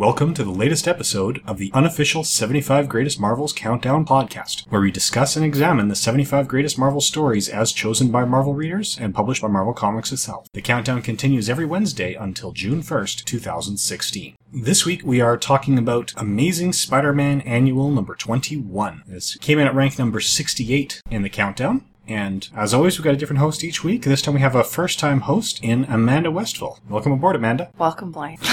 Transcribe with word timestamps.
Welcome 0.00 0.32
to 0.32 0.44
the 0.44 0.50
latest 0.50 0.88
episode 0.88 1.42
of 1.46 1.58
the 1.58 1.70
unofficial 1.74 2.24
75 2.24 2.88
Greatest 2.88 3.20
Marvels 3.20 3.52
Countdown 3.52 4.06
podcast, 4.06 4.66
where 4.70 4.80
we 4.80 4.90
discuss 4.90 5.36
and 5.36 5.44
examine 5.44 5.88
the 5.88 5.94
75 5.94 6.48
greatest 6.48 6.78
Marvel 6.78 7.02
stories 7.02 7.50
as 7.50 7.70
chosen 7.70 8.10
by 8.10 8.24
Marvel 8.24 8.54
readers 8.54 8.96
and 8.98 9.14
published 9.14 9.42
by 9.42 9.48
Marvel 9.48 9.74
Comics 9.74 10.10
itself. 10.10 10.46
The 10.54 10.62
countdown 10.62 11.02
continues 11.02 11.50
every 11.50 11.66
Wednesday 11.66 12.14
until 12.14 12.52
June 12.52 12.80
1st, 12.80 13.26
2016. 13.26 14.36
This 14.50 14.86
week 14.86 15.02
we 15.04 15.20
are 15.20 15.36
talking 15.36 15.76
about 15.76 16.14
Amazing 16.16 16.72
Spider-Man 16.72 17.42
Annual 17.42 17.90
number 17.90 18.14
21. 18.14 19.02
This 19.06 19.34
came 19.36 19.58
in 19.58 19.66
at 19.66 19.74
rank 19.74 19.98
number 19.98 20.20
68 20.20 21.02
in 21.10 21.20
the 21.20 21.28
countdown. 21.28 21.84
And 22.08 22.48
as 22.56 22.72
always, 22.72 22.96
we've 22.96 23.04
got 23.04 23.12
a 23.12 23.18
different 23.18 23.40
host 23.40 23.62
each 23.62 23.84
week. 23.84 24.04
This 24.04 24.22
time 24.22 24.32
we 24.32 24.40
have 24.40 24.56
a 24.56 24.64
first 24.64 24.98
time 24.98 25.20
host 25.20 25.62
in 25.62 25.84
Amanda 25.84 26.30
Westville. 26.30 26.78
Welcome 26.88 27.12
aboard, 27.12 27.36
Amanda. 27.36 27.70
Welcome, 27.76 28.12
Blaine. 28.12 28.38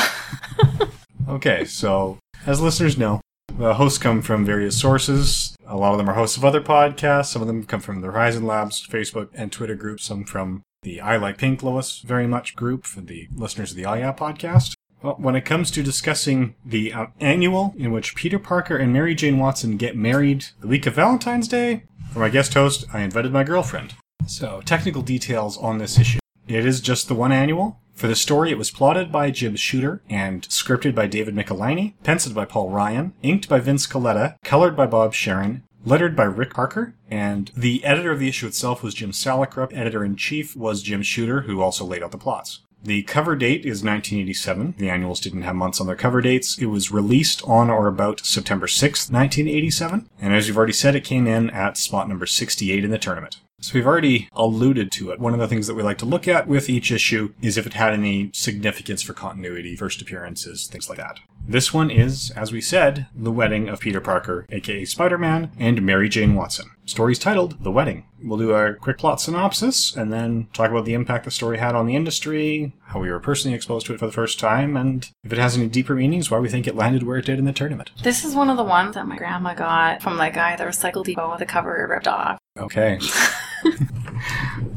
Okay, 1.28 1.66
so 1.66 2.20
as 2.46 2.62
listeners 2.62 2.98
know, 2.98 3.20
the 3.58 3.74
hosts 3.74 3.98
come 3.98 4.22
from 4.22 4.46
various 4.46 4.80
sources. 4.80 5.56
A 5.66 5.76
lot 5.76 5.92
of 5.92 5.98
them 5.98 6.10
are 6.10 6.14
hosts 6.14 6.38
of 6.38 6.46
other 6.46 6.62
podcasts. 6.62 7.26
Some 7.26 7.42
of 7.42 7.48
them 7.48 7.66
come 7.66 7.82
from 7.82 8.00
the 8.00 8.08
Horizon 8.08 8.46
Labs 8.46 8.86
Facebook 8.88 9.30
and 9.34 9.52
Twitter 9.52 9.76
groups. 9.76 10.06
Some 10.06 10.24
from 10.24 10.62
the 10.84 11.02
I 11.02 11.18
Like 11.18 11.38
Pink 11.38 11.62
Lois 11.64 12.00
very 12.00 12.28
much 12.28 12.56
group 12.56 12.86
for 12.86 13.02
the 13.02 13.28
listeners 13.36 13.72
of 13.72 13.78
the 13.78 13.86
I 13.86 14.00
Yeah 14.00 14.14
podcast. 14.14 14.74
Well, 15.04 15.16
when 15.20 15.36
it 15.36 15.42
comes 15.42 15.70
to 15.72 15.84
discussing 15.84 16.56
the 16.66 16.94
uh, 16.94 17.08
annual 17.20 17.76
in 17.78 17.92
which 17.92 18.16
Peter 18.16 18.40
Parker 18.40 18.78
and 18.78 18.94
Mary 18.94 19.14
Jane 19.14 19.38
Watson 19.38 19.78
get 19.78 19.96
married 19.96 20.46
the 20.62 20.68
week 20.68 20.86
of 20.86 20.96
Valentine's 20.96 21.48
Day, 21.48 21.84
for 22.12 22.20
my 22.20 22.30
guest 22.30 22.54
host, 22.54 22.86
I 22.94 23.02
invited 23.02 23.34
my 23.34 23.44
girlfriend. 23.44 23.96
So, 24.26 24.62
technical 24.66 25.02
details 25.02 25.58
on 25.58 25.78
this 25.78 26.00
issue. 26.00 26.20
It 26.48 26.66
is 26.66 26.82
just 26.82 27.08
the 27.08 27.16
one 27.16 27.32
annual. 27.32 27.80
For 27.98 28.08
the 28.08 28.16
story, 28.16 28.52
it 28.52 28.60
was 28.60 28.70
plotted 28.70 29.12
by 29.12 29.32
Jim 29.32 29.56
Shooter 29.56 30.04
and 30.08 30.48
scripted 30.50 30.94
by 30.94 31.08
David 31.08 31.34
Michelinie, 31.34 31.96
penciled 32.04 32.36
by 32.36 32.46
Paul 32.46 32.70
Ryan, 32.70 33.14
inked 33.24 33.50
by 33.50 33.60
Vince 33.60 33.88
Colletta, 33.88 34.36
colored 34.44 34.78
by 34.78 34.86
Bob 34.86 35.16
Sharen, 35.16 35.64
lettered 35.84 36.16
by 36.16 36.26
Rick 36.26 36.54
Parker, 36.54 36.94
and 37.10 37.52
the 37.58 37.84
editor 37.84 38.12
of 38.12 38.20
the 38.20 38.28
issue 38.28 38.46
itself 38.46 38.84
was 38.84 38.94
Jim 38.94 39.12
Salicrup. 39.12 39.76
Editor 39.76 40.06
in 40.06 40.16
chief 40.16 40.56
was 40.56 40.84
Jim 40.84 41.02
Shooter, 41.02 41.42
who 41.42 41.60
also 41.60 41.86
laid 41.86 42.04
out 42.04 42.12
the 42.12 42.20
plots. 42.20 42.60
The 42.84 43.02
cover 43.02 43.36
date 43.36 43.62
is 43.62 43.84
1987. 43.84 44.76
The 44.78 44.92
annuals 44.92 45.20
didn't 45.20 45.42
have 45.42 45.56
months 45.56 45.82
on 45.82 45.88
their 45.88 45.96
cover 45.96 46.22
dates. 46.22 46.60
It 46.60 46.68
was 46.68 46.92
released 46.92 47.42
on 47.46 47.72
or 47.72 47.88
about 47.88 48.24
September 48.24 48.68
6th, 48.68 49.12
1987. 49.12 50.08
And 50.22 50.34
as 50.36 50.48
you've 50.48 50.58
already 50.58 50.74
said, 50.74 50.96
it 50.96 51.04
came 51.04 51.26
in 51.26 51.50
at 51.50 51.78
spot 51.78 52.08
number 52.08 52.28
68 52.28 52.86
in 52.86 52.92
the 52.92 53.00
tournament. 53.00 53.38
So 53.60 53.74
we've 53.74 53.88
already 53.88 54.30
alluded 54.34 54.92
to 54.94 55.10
it. 55.10 55.20
One 55.20 55.34
of 55.34 55.40
the 55.40 55.48
things 55.48 55.66
that 55.66 55.74
we 55.74 55.82
like 55.82 55.98
to 55.98 56.06
look 56.06 56.28
at 56.28 56.48
with 56.48 56.70
each 56.70 56.92
issue 56.92 57.34
is 57.42 57.58
if 57.58 57.66
it 57.66 57.74
had 57.74 57.92
any 57.92 58.30
significance 58.32 59.02
for 59.02 59.14
continuity, 59.14 59.76
first 59.76 60.00
appearances, 60.00 60.68
things 60.68 60.88
like 60.90 61.00
that. 61.00 61.20
This 61.48 61.74
one 61.74 61.90
is, 61.90 62.32
as 62.36 62.52
we 62.52 62.62
said, 62.62 63.08
the 63.16 63.32
wedding 63.32 63.68
of 63.68 63.80
Peter 63.80 64.00
Parker, 64.00 64.46
aka 64.52 64.86
Spider-Man, 64.86 65.52
and 65.58 65.82
Mary 65.82 66.08
Jane 66.08 66.36
Watson. 66.36 66.70
Story's 66.86 67.18
titled 67.18 67.64
The 67.64 67.72
Wedding. 67.72 68.06
We'll 68.22 68.38
do 68.38 68.52
a 68.52 68.76
quick 68.76 69.00
plot 69.00 69.20
synopsis 69.20 69.96
and 69.96 70.14
then 70.14 70.50
talk 70.54 70.70
about 70.70 70.86
the 70.86 70.94
impact 70.94 71.26
the 71.26 71.32
story 71.32 71.58
had 71.58 71.74
on 71.74 71.88
the 71.88 71.96
industry, 71.96 72.74
how 72.86 73.00
we 73.00 73.10
were 73.10 73.20
personally 73.20 73.56
exposed 73.56 73.88
to 73.88 73.94
it 73.94 74.00
for 74.00 74.06
the 74.06 74.12
first 74.12 74.40
time, 74.40 74.78
and 74.78 75.10
if 75.24 75.34
it 75.34 75.40
has 75.40 75.58
any 75.58 75.68
deeper 75.68 75.96
meanings, 75.96 76.30
why 76.30 76.38
we 76.38 76.50
think 76.50 76.68
it 76.68 76.76
landed 76.76 77.04
where 77.04 77.18
it 77.18 77.26
did 77.26 77.40
in 77.40 77.46
the 77.46 77.54
tournament. 77.54 77.90
This 78.04 78.24
is 78.24 78.36
one 78.36 78.50
of 78.50 78.58
the 78.58 78.64
ones 78.64 78.94
that 78.94 79.08
my 79.08 79.18
grandma 79.18 79.56
got 79.56 80.04
from 80.04 80.18
the 80.18 80.30
guy 80.30 80.56
the 80.56 80.64
recycle 80.64 81.04
depot 81.04 81.32
with 81.32 81.40
the 81.40 81.46
cover 81.46 81.88
ripped 81.90 82.08
off. 82.08 82.38
Okay. 82.58 83.00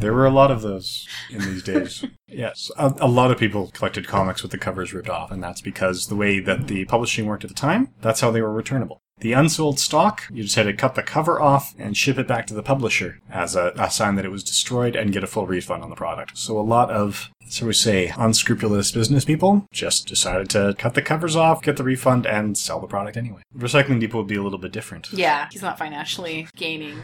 there 0.01 0.13
were 0.13 0.27
a 0.27 0.31
lot 0.31 0.51
of 0.51 0.63
those 0.63 1.07
in 1.31 1.41
these 1.41 1.63
days. 1.63 2.05
Yes, 2.33 2.71
a, 2.79 2.95
a, 3.01 3.09
lot 3.09 3.33
of 3.33 3.39
people 3.39 3.73
collected 3.75 4.07
comics 4.07 4.41
with 4.41 4.53
the 4.53 4.57
covers 4.57 4.95
ripped 4.95 5.09
off, 5.09 5.33
and 5.33 5.43
that's 5.43 5.61
because 5.61 6.07
the 6.07 6.15
way 6.15 6.39
that 6.39 6.69
the 6.69 6.85
publishing 6.85 7.27
worked 7.27 7.43
at 7.43 7.51
the 7.51 7.57
time, 7.57 7.93
that's 8.03 8.21
how 8.21 8.31
they 8.31 8.41
were 8.41 8.53
returnable. 8.53 9.01
The 9.21 9.35
unsold 9.35 9.79
stock, 9.79 10.23
you 10.31 10.45
just 10.45 10.55
had 10.55 10.63
to 10.63 10.73
cut 10.73 10.95
the 10.95 11.03
cover 11.03 11.41
off 11.41 11.75
and 11.79 11.95
ship 11.95 12.19
it 12.19 12.27
back 12.27 12.47
to 12.47 12.55
the 12.55 12.63
publisher 12.63 13.19
as 13.29 13.55
a, 13.55 13.73
a 13.77 13.91
sign 13.91 14.15
that 14.15 14.25
it 14.25 14.31
was 14.31 14.43
destroyed 14.43 14.97
and 14.97 15.13
get 15.13 15.23
a 15.23 15.27
full 15.27 15.47
refund 15.47 15.83
on 15.83 15.91
the 15.91 15.97
product. 15.97 16.39
So 16.39 16.59
a 16.59 16.63
lot 16.63 16.91
of, 16.91 17.31
so 17.47 17.67
we 17.67 17.75
say, 17.75 18.13
unscrupulous 18.17 18.93
business 18.93 19.27
people 19.27 19.67
just 19.73 20.07
decided 20.07 20.49
to 20.51 20.75
cut 20.79 20.95
the 20.95 21.03
covers 21.03 21.37
off, 21.37 21.63
get 21.63 21.77
the 21.77 21.85
refund, 21.85 22.27
and 22.27 22.57
sell 22.57 22.81
the 22.81 22.87
product 22.87 23.19
anyway. 23.19 23.43
Recycling 23.55 24.01
Depot 24.01 24.19
would 24.19 24.27
be 24.27 24.37
a 24.37 24.43
little 24.43 24.59
bit 24.59 24.73
different. 24.73 25.13
Yeah, 25.13 25.49
he's 25.51 25.63
not 25.63 25.79
financially 25.79 26.47
gaining. 26.57 26.97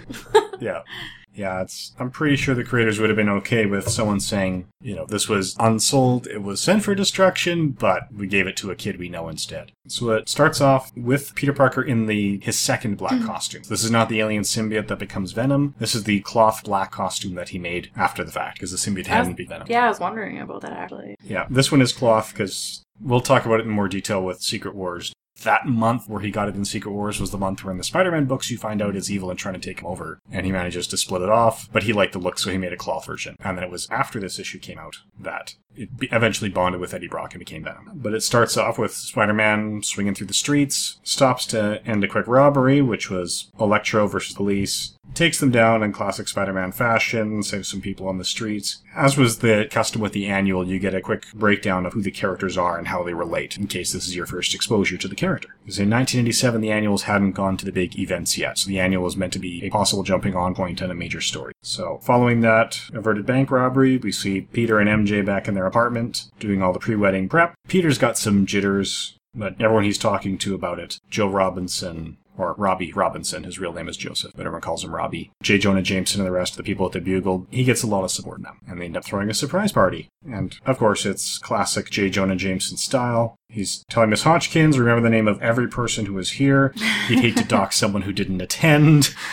yeah. 0.60 0.82
Yeah, 1.36 1.62
it's. 1.62 1.94
I'm 1.98 2.10
pretty 2.10 2.36
sure 2.36 2.54
the 2.54 2.64
creators 2.64 2.98
would 2.98 3.10
have 3.10 3.16
been 3.16 3.28
okay 3.28 3.66
with 3.66 3.88
someone 3.88 4.20
saying, 4.20 4.66
you 4.80 4.96
know, 4.96 5.06
this 5.06 5.28
was 5.28 5.54
unsold, 5.58 6.26
it 6.26 6.42
was 6.42 6.60
sent 6.60 6.82
for 6.82 6.94
destruction, 6.94 7.70
but 7.70 8.12
we 8.12 8.26
gave 8.26 8.46
it 8.46 8.56
to 8.58 8.70
a 8.70 8.74
kid 8.74 8.98
we 8.98 9.08
know 9.08 9.28
instead. 9.28 9.72
So 9.88 10.10
it 10.10 10.28
starts 10.28 10.60
off 10.60 10.90
with 10.96 11.34
Peter 11.34 11.52
Parker 11.52 11.82
in 11.82 12.06
the 12.06 12.40
his 12.42 12.58
second 12.58 12.96
black 12.96 13.12
mm-hmm. 13.12 13.26
costume. 13.26 13.62
This 13.68 13.84
is 13.84 13.90
not 13.90 14.08
the 14.08 14.20
alien 14.20 14.42
symbiote 14.42 14.88
that 14.88 14.98
becomes 14.98 15.32
Venom. 15.32 15.74
This 15.78 15.94
is 15.94 16.04
the 16.04 16.20
cloth 16.20 16.64
black 16.64 16.90
costume 16.90 17.34
that 17.34 17.50
he 17.50 17.58
made 17.58 17.90
after 17.96 18.24
the 18.24 18.32
fact, 18.32 18.58
because 18.58 18.70
the 18.70 18.78
symbiote 18.78 19.06
hadn't 19.06 19.36
been 19.36 19.48
Venom. 19.48 19.66
Yeah, 19.68 19.84
I 19.84 19.88
was 19.88 20.00
wondering 20.00 20.40
about 20.40 20.62
that 20.62 20.72
actually. 20.72 21.16
Yeah, 21.22 21.46
this 21.50 21.70
one 21.70 21.82
is 21.82 21.92
cloth 21.92 22.32
because 22.32 22.82
we'll 23.00 23.20
talk 23.20 23.44
about 23.44 23.60
it 23.60 23.66
in 23.66 23.70
more 23.70 23.88
detail 23.88 24.24
with 24.24 24.40
Secret 24.40 24.74
Wars 24.74 25.12
that 25.42 25.66
month 25.66 26.08
where 26.08 26.20
he 26.20 26.30
got 26.30 26.48
it 26.48 26.54
in 26.54 26.64
Secret 26.64 26.92
Wars 26.92 27.20
was 27.20 27.30
the 27.30 27.38
month 27.38 27.62
where 27.62 27.72
in 27.72 27.78
the 27.78 27.84
Spider-Man 27.84 28.24
books 28.24 28.50
you 28.50 28.58
find 28.58 28.80
out 28.80 28.96
is 28.96 29.10
evil 29.10 29.30
and 29.30 29.38
trying 29.38 29.54
to 29.54 29.60
take 29.60 29.80
him 29.80 29.86
over, 29.86 30.20
and 30.30 30.46
he 30.46 30.52
manages 30.52 30.86
to 30.88 30.96
split 30.96 31.22
it 31.22 31.28
off, 31.28 31.68
but 31.72 31.82
he 31.82 31.92
liked 31.92 32.12
the 32.12 32.18
look, 32.18 32.38
so 32.38 32.50
he 32.50 32.58
made 32.58 32.72
a 32.72 32.76
cloth 32.76 33.06
version. 33.06 33.36
And 33.40 33.56
then 33.56 33.64
it 33.64 33.70
was 33.70 33.88
after 33.90 34.18
this 34.18 34.38
issue 34.38 34.58
came 34.58 34.78
out 34.78 34.96
that 35.18 35.54
it 35.74 35.90
eventually 36.00 36.50
bonded 36.50 36.80
with 36.80 36.94
Eddie 36.94 37.08
Brock 37.08 37.34
and 37.34 37.38
became 37.38 37.64
Venom. 37.64 37.90
But 37.94 38.14
it 38.14 38.22
starts 38.22 38.56
off 38.56 38.78
with 38.78 38.94
Spider-Man 38.94 39.82
swinging 39.82 40.14
through 40.14 40.28
the 40.28 40.34
streets, 40.34 40.98
stops 41.02 41.46
to 41.46 41.82
end 41.86 42.02
a 42.02 42.08
quick 42.08 42.26
robbery, 42.26 42.80
which 42.80 43.10
was 43.10 43.50
Electro 43.60 44.06
versus 44.06 44.34
the 44.34 44.38
police, 44.38 44.95
takes 45.16 45.40
them 45.40 45.50
down 45.50 45.82
in 45.82 45.92
classic 45.92 46.28
Spider-Man 46.28 46.72
fashion, 46.72 47.42
saves 47.42 47.68
some 47.68 47.80
people 47.80 48.06
on 48.06 48.18
the 48.18 48.24
streets. 48.24 48.82
As 48.94 49.16
was 49.16 49.38
the 49.38 49.66
custom 49.70 50.00
with 50.00 50.12
the 50.12 50.26
annual, 50.26 50.66
you 50.66 50.78
get 50.78 50.94
a 50.94 51.00
quick 51.00 51.24
breakdown 51.34 51.86
of 51.86 51.94
who 51.94 52.02
the 52.02 52.10
characters 52.10 52.56
are 52.56 52.78
and 52.78 52.88
how 52.88 53.02
they 53.02 53.14
relate, 53.14 53.56
in 53.56 53.66
case 53.66 53.92
this 53.92 54.06
is 54.06 54.14
your 54.14 54.26
first 54.26 54.54
exposure 54.54 54.96
to 54.98 55.08
the 55.08 55.14
character. 55.14 55.48
Because 55.64 55.78
in 55.78 55.90
1987, 55.90 56.60
the 56.60 56.70
annuals 56.70 57.04
hadn't 57.04 57.32
gone 57.32 57.56
to 57.56 57.64
the 57.64 57.72
big 57.72 57.98
events 57.98 58.36
yet, 58.36 58.58
so 58.58 58.68
the 58.68 58.78
annual 58.78 59.02
was 59.02 59.16
meant 59.16 59.32
to 59.32 59.38
be 59.38 59.64
a 59.64 59.70
possible 59.70 60.02
jumping 60.02 60.36
on 60.36 60.54
point 60.54 60.82
on 60.82 60.90
a 60.90 60.94
major 60.94 61.20
story. 61.20 61.52
So, 61.62 61.98
following 62.02 62.42
that 62.42 62.80
averted 62.92 63.26
bank 63.26 63.50
robbery, 63.50 63.96
we 63.96 64.12
see 64.12 64.42
Peter 64.42 64.78
and 64.78 64.88
MJ 64.88 65.24
back 65.24 65.48
in 65.48 65.54
their 65.54 65.66
apartment, 65.66 66.30
doing 66.38 66.62
all 66.62 66.72
the 66.72 66.78
pre-wedding 66.78 67.28
prep. 67.28 67.54
Peter's 67.66 67.98
got 67.98 68.18
some 68.18 68.46
jitters, 68.46 69.16
but 69.34 69.60
everyone 69.60 69.84
he's 69.84 69.98
talking 69.98 70.38
to 70.38 70.54
about 70.54 70.78
it, 70.78 70.98
Joe 71.10 71.28
Robinson, 71.28 72.18
or 72.36 72.54
Robbie 72.58 72.92
Robinson. 72.92 73.44
His 73.44 73.58
real 73.58 73.72
name 73.72 73.88
is 73.88 73.96
Joseph, 73.96 74.32
but 74.34 74.42
everyone 74.46 74.60
calls 74.62 74.84
him 74.84 74.94
Robbie. 74.94 75.30
J. 75.42 75.58
Jonah 75.58 75.82
Jameson 75.82 76.20
and 76.20 76.26
the 76.26 76.32
rest 76.32 76.52
of 76.52 76.56
the 76.58 76.62
people 76.62 76.86
at 76.86 76.92
the 76.92 77.00
Bugle, 77.00 77.46
he 77.50 77.64
gets 77.64 77.82
a 77.82 77.86
lot 77.86 78.04
of 78.04 78.10
support 78.10 78.40
now. 78.40 78.54
And 78.68 78.80
they 78.80 78.86
end 78.86 78.96
up 78.96 79.04
throwing 79.04 79.30
a 79.30 79.34
surprise 79.34 79.72
party. 79.72 80.08
And 80.30 80.56
of 80.64 80.78
course, 80.78 81.06
it's 81.06 81.38
classic 81.38 81.90
J. 81.90 82.10
Jonah 82.10 82.36
Jameson 82.36 82.76
style. 82.76 83.36
He's 83.48 83.84
telling 83.88 84.10
Miss 84.10 84.22
Hodgkins, 84.22 84.78
remember 84.78 85.02
the 85.02 85.10
name 85.10 85.28
of 85.28 85.40
every 85.42 85.68
person 85.68 86.06
who 86.06 86.14
was 86.14 86.32
here. 86.32 86.74
He'd 87.08 87.20
hate 87.20 87.36
to 87.36 87.44
dock 87.44 87.72
someone 87.72 88.02
who 88.02 88.12
didn't 88.12 88.40
attend. 88.40 89.14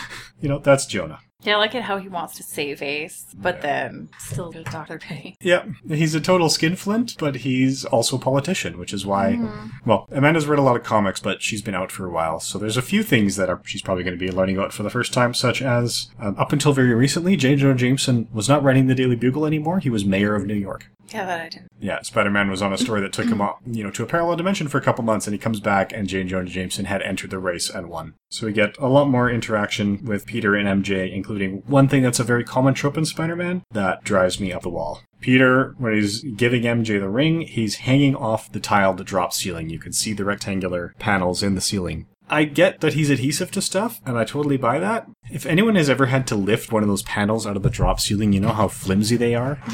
You 0.41 0.50
know, 0.50 0.59
that's 0.59 0.85
Jonah. 0.85 1.20
Yeah, 1.44 1.56
I 1.56 1.58
like 1.58 1.76
it 1.76 1.84
how 1.84 1.98
he 1.98 2.08
wants 2.08 2.36
to 2.38 2.44
save 2.44 2.81
Ace, 2.81 3.26
but 3.36 3.62
then 3.62 4.09
still 4.20 4.52
get 4.52 4.66
Dr. 4.66 4.98
Pay. 4.98 5.36
Yeah, 5.42 5.66
he's 5.88 6.16
a 6.16 6.22
total 6.22 6.50
skinflint, 6.50 7.16
but 7.18 7.38
he's 7.38 7.86
also 7.86 8.18
a 8.18 8.20
politician, 8.20 8.78
which 8.78 8.94
is 8.94 9.06
why. 9.06 9.34
Mm-hmm. 9.34 9.90
Well, 9.90 10.08
Amanda's 10.12 10.48
read 10.48 10.59
a 10.59 10.64
lot 10.64 10.76
of 10.76 10.84
comics, 10.84 11.20
but 11.20 11.42
she's 11.42 11.62
been 11.62 11.76
out 11.76 11.92
for 11.92 12.06
a 12.06 12.12
while, 12.12 12.40
so 12.40 12.58
there's 12.58 12.78
a 12.78 12.82
few 12.82 13.03
things 13.03 13.36
that 13.36 13.50
are, 13.50 13.62
she's 13.66 13.82
probably 13.82 14.03
going 14.03 14.18
to 14.18 14.26
be 14.26 14.32
learning 14.32 14.58
about 14.58 14.74
for 14.74 14.84
the 14.84 14.90
first 14.90 15.14
time, 15.14 15.34
such 15.34 15.62
as 15.62 16.09
um, 16.20 16.36
up 16.38 16.53
until 16.53 16.74
very 16.74 16.94
recently, 16.94 17.36
J. 17.36 17.56
Jonah 17.56 17.76
Jameson 17.76 18.28
was 18.32 18.48
not 18.48 18.64
writing 18.64 18.88
the 18.88 18.96
Daily 18.96 19.16
Bugle 19.16 19.46
anymore. 19.46 19.80
He 19.80 19.90
was 19.90 20.06
mayor 20.06 20.36
of 20.36 20.46
New 20.46 20.53
York. 20.53 20.90
Yeah, 21.13 21.25
that 21.25 21.41
I 21.41 21.50
didn't. 21.50 21.68
Yeah, 21.79 22.01
Spider-Man 22.01 22.50
was 22.50 22.62
on 22.62 22.74
a 22.74 22.78
story 22.78 23.01
that 23.01 23.13
took 23.13 23.28
him 23.28 23.41
up, 23.41 23.59
you 23.66 23.84
know, 23.84 23.91
to 23.91 24.03
a 24.03 24.07
parallel 24.07 24.38
dimension 24.38 24.68
for 24.68 24.79
a 24.79 24.81
couple 24.81 25.03
months, 25.03 25.28
and 25.28 25.34
he 25.34 25.38
comes 25.38 25.59
back, 25.59 25.94
and 25.94 26.08
J. 26.08 26.23
Jonah 26.23 26.49
Jameson 26.49 26.85
had 26.85 27.02
entered 27.03 27.29
the 27.29 27.40
race 27.40 27.70
and 27.70 27.90
won. 27.90 28.16
So 28.29 28.47
we 28.47 28.53
get 28.53 28.76
a 28.79 28.88
lot 28.88 29.09
more 29.09 29.29
interaction 29.29 30.03
with 30.03 30.26
Peter 30.26 30.55
and 30.55 30.84
MJ, 30.84 31.14
including 31.14 31.61
one 31.67 31.88
thing 31.88 32.02
that's 32.02 32.20
a 32.20 32.23
very 32.23 32.43
common 32.43 32.73
trope 32.73 32.97
in 32.97 33.05
Spider-Man 33.05 33.64
that 33.72 34.03
drives 34.03 34.40
me 34.40 34.52
up 34.52 34.64
the 34.64 34.70
wall. 34.70 35.02
Peter, 35.22 35.76
when 35.78 35.93
he's 35.93 36.23
giving 36.23 36.64
MJ 36.64 36.99
the 36.99 37.09
ring, 37.09 37.41
he's 37.41 37.76
hanging 37.76 38.16
off 38.16 38.52
the 38.52 38.59
tiled 38.59 39.05
drop 39.05 39.34
ceiling. 39.34 39.70
You 39.70 39.79
can 39.79 39.93
see 39.93 40.14
the 40.14 40.26
rectangular 40.26 40.93
panels 40.99 41.43
in 41.43 41.55
the 41.55 41.61
ceiling. 41.61 42.08
I 42.29 42.46
get 42.46 42.81
that 42.81 42.93
he's 42.93 43.09
adhesive 43.09 43.52
to 43.52 43.61
stuff, 43.61 44.02
and 44.05 44.17
I 44.17 44.23
totally 44.23 44.58
buy 44.58 44.79
that. 44.79 45.08
If 45.31 45.46
anyone 45.46 45.75
has 45.75 45.90
ever 45.90 46.08
had 46.08 46.25
to 46.28 46.35
lift 46.35 46.72
one 46.72 46.84
of 46.84 46.90
those 46.90 47.03
panels 47.03 47.46
out 47.46 47.55
of 47.55 47.64
the 47.64 47.70
drop 47.70 47.99
ceiling, 47.99 48.34
you 48.34 48.40
know 48.40 48.53
how 48.53 48.67
flimsy 48.67 49.17
they 49.17 49.35
are? 49.35 49.59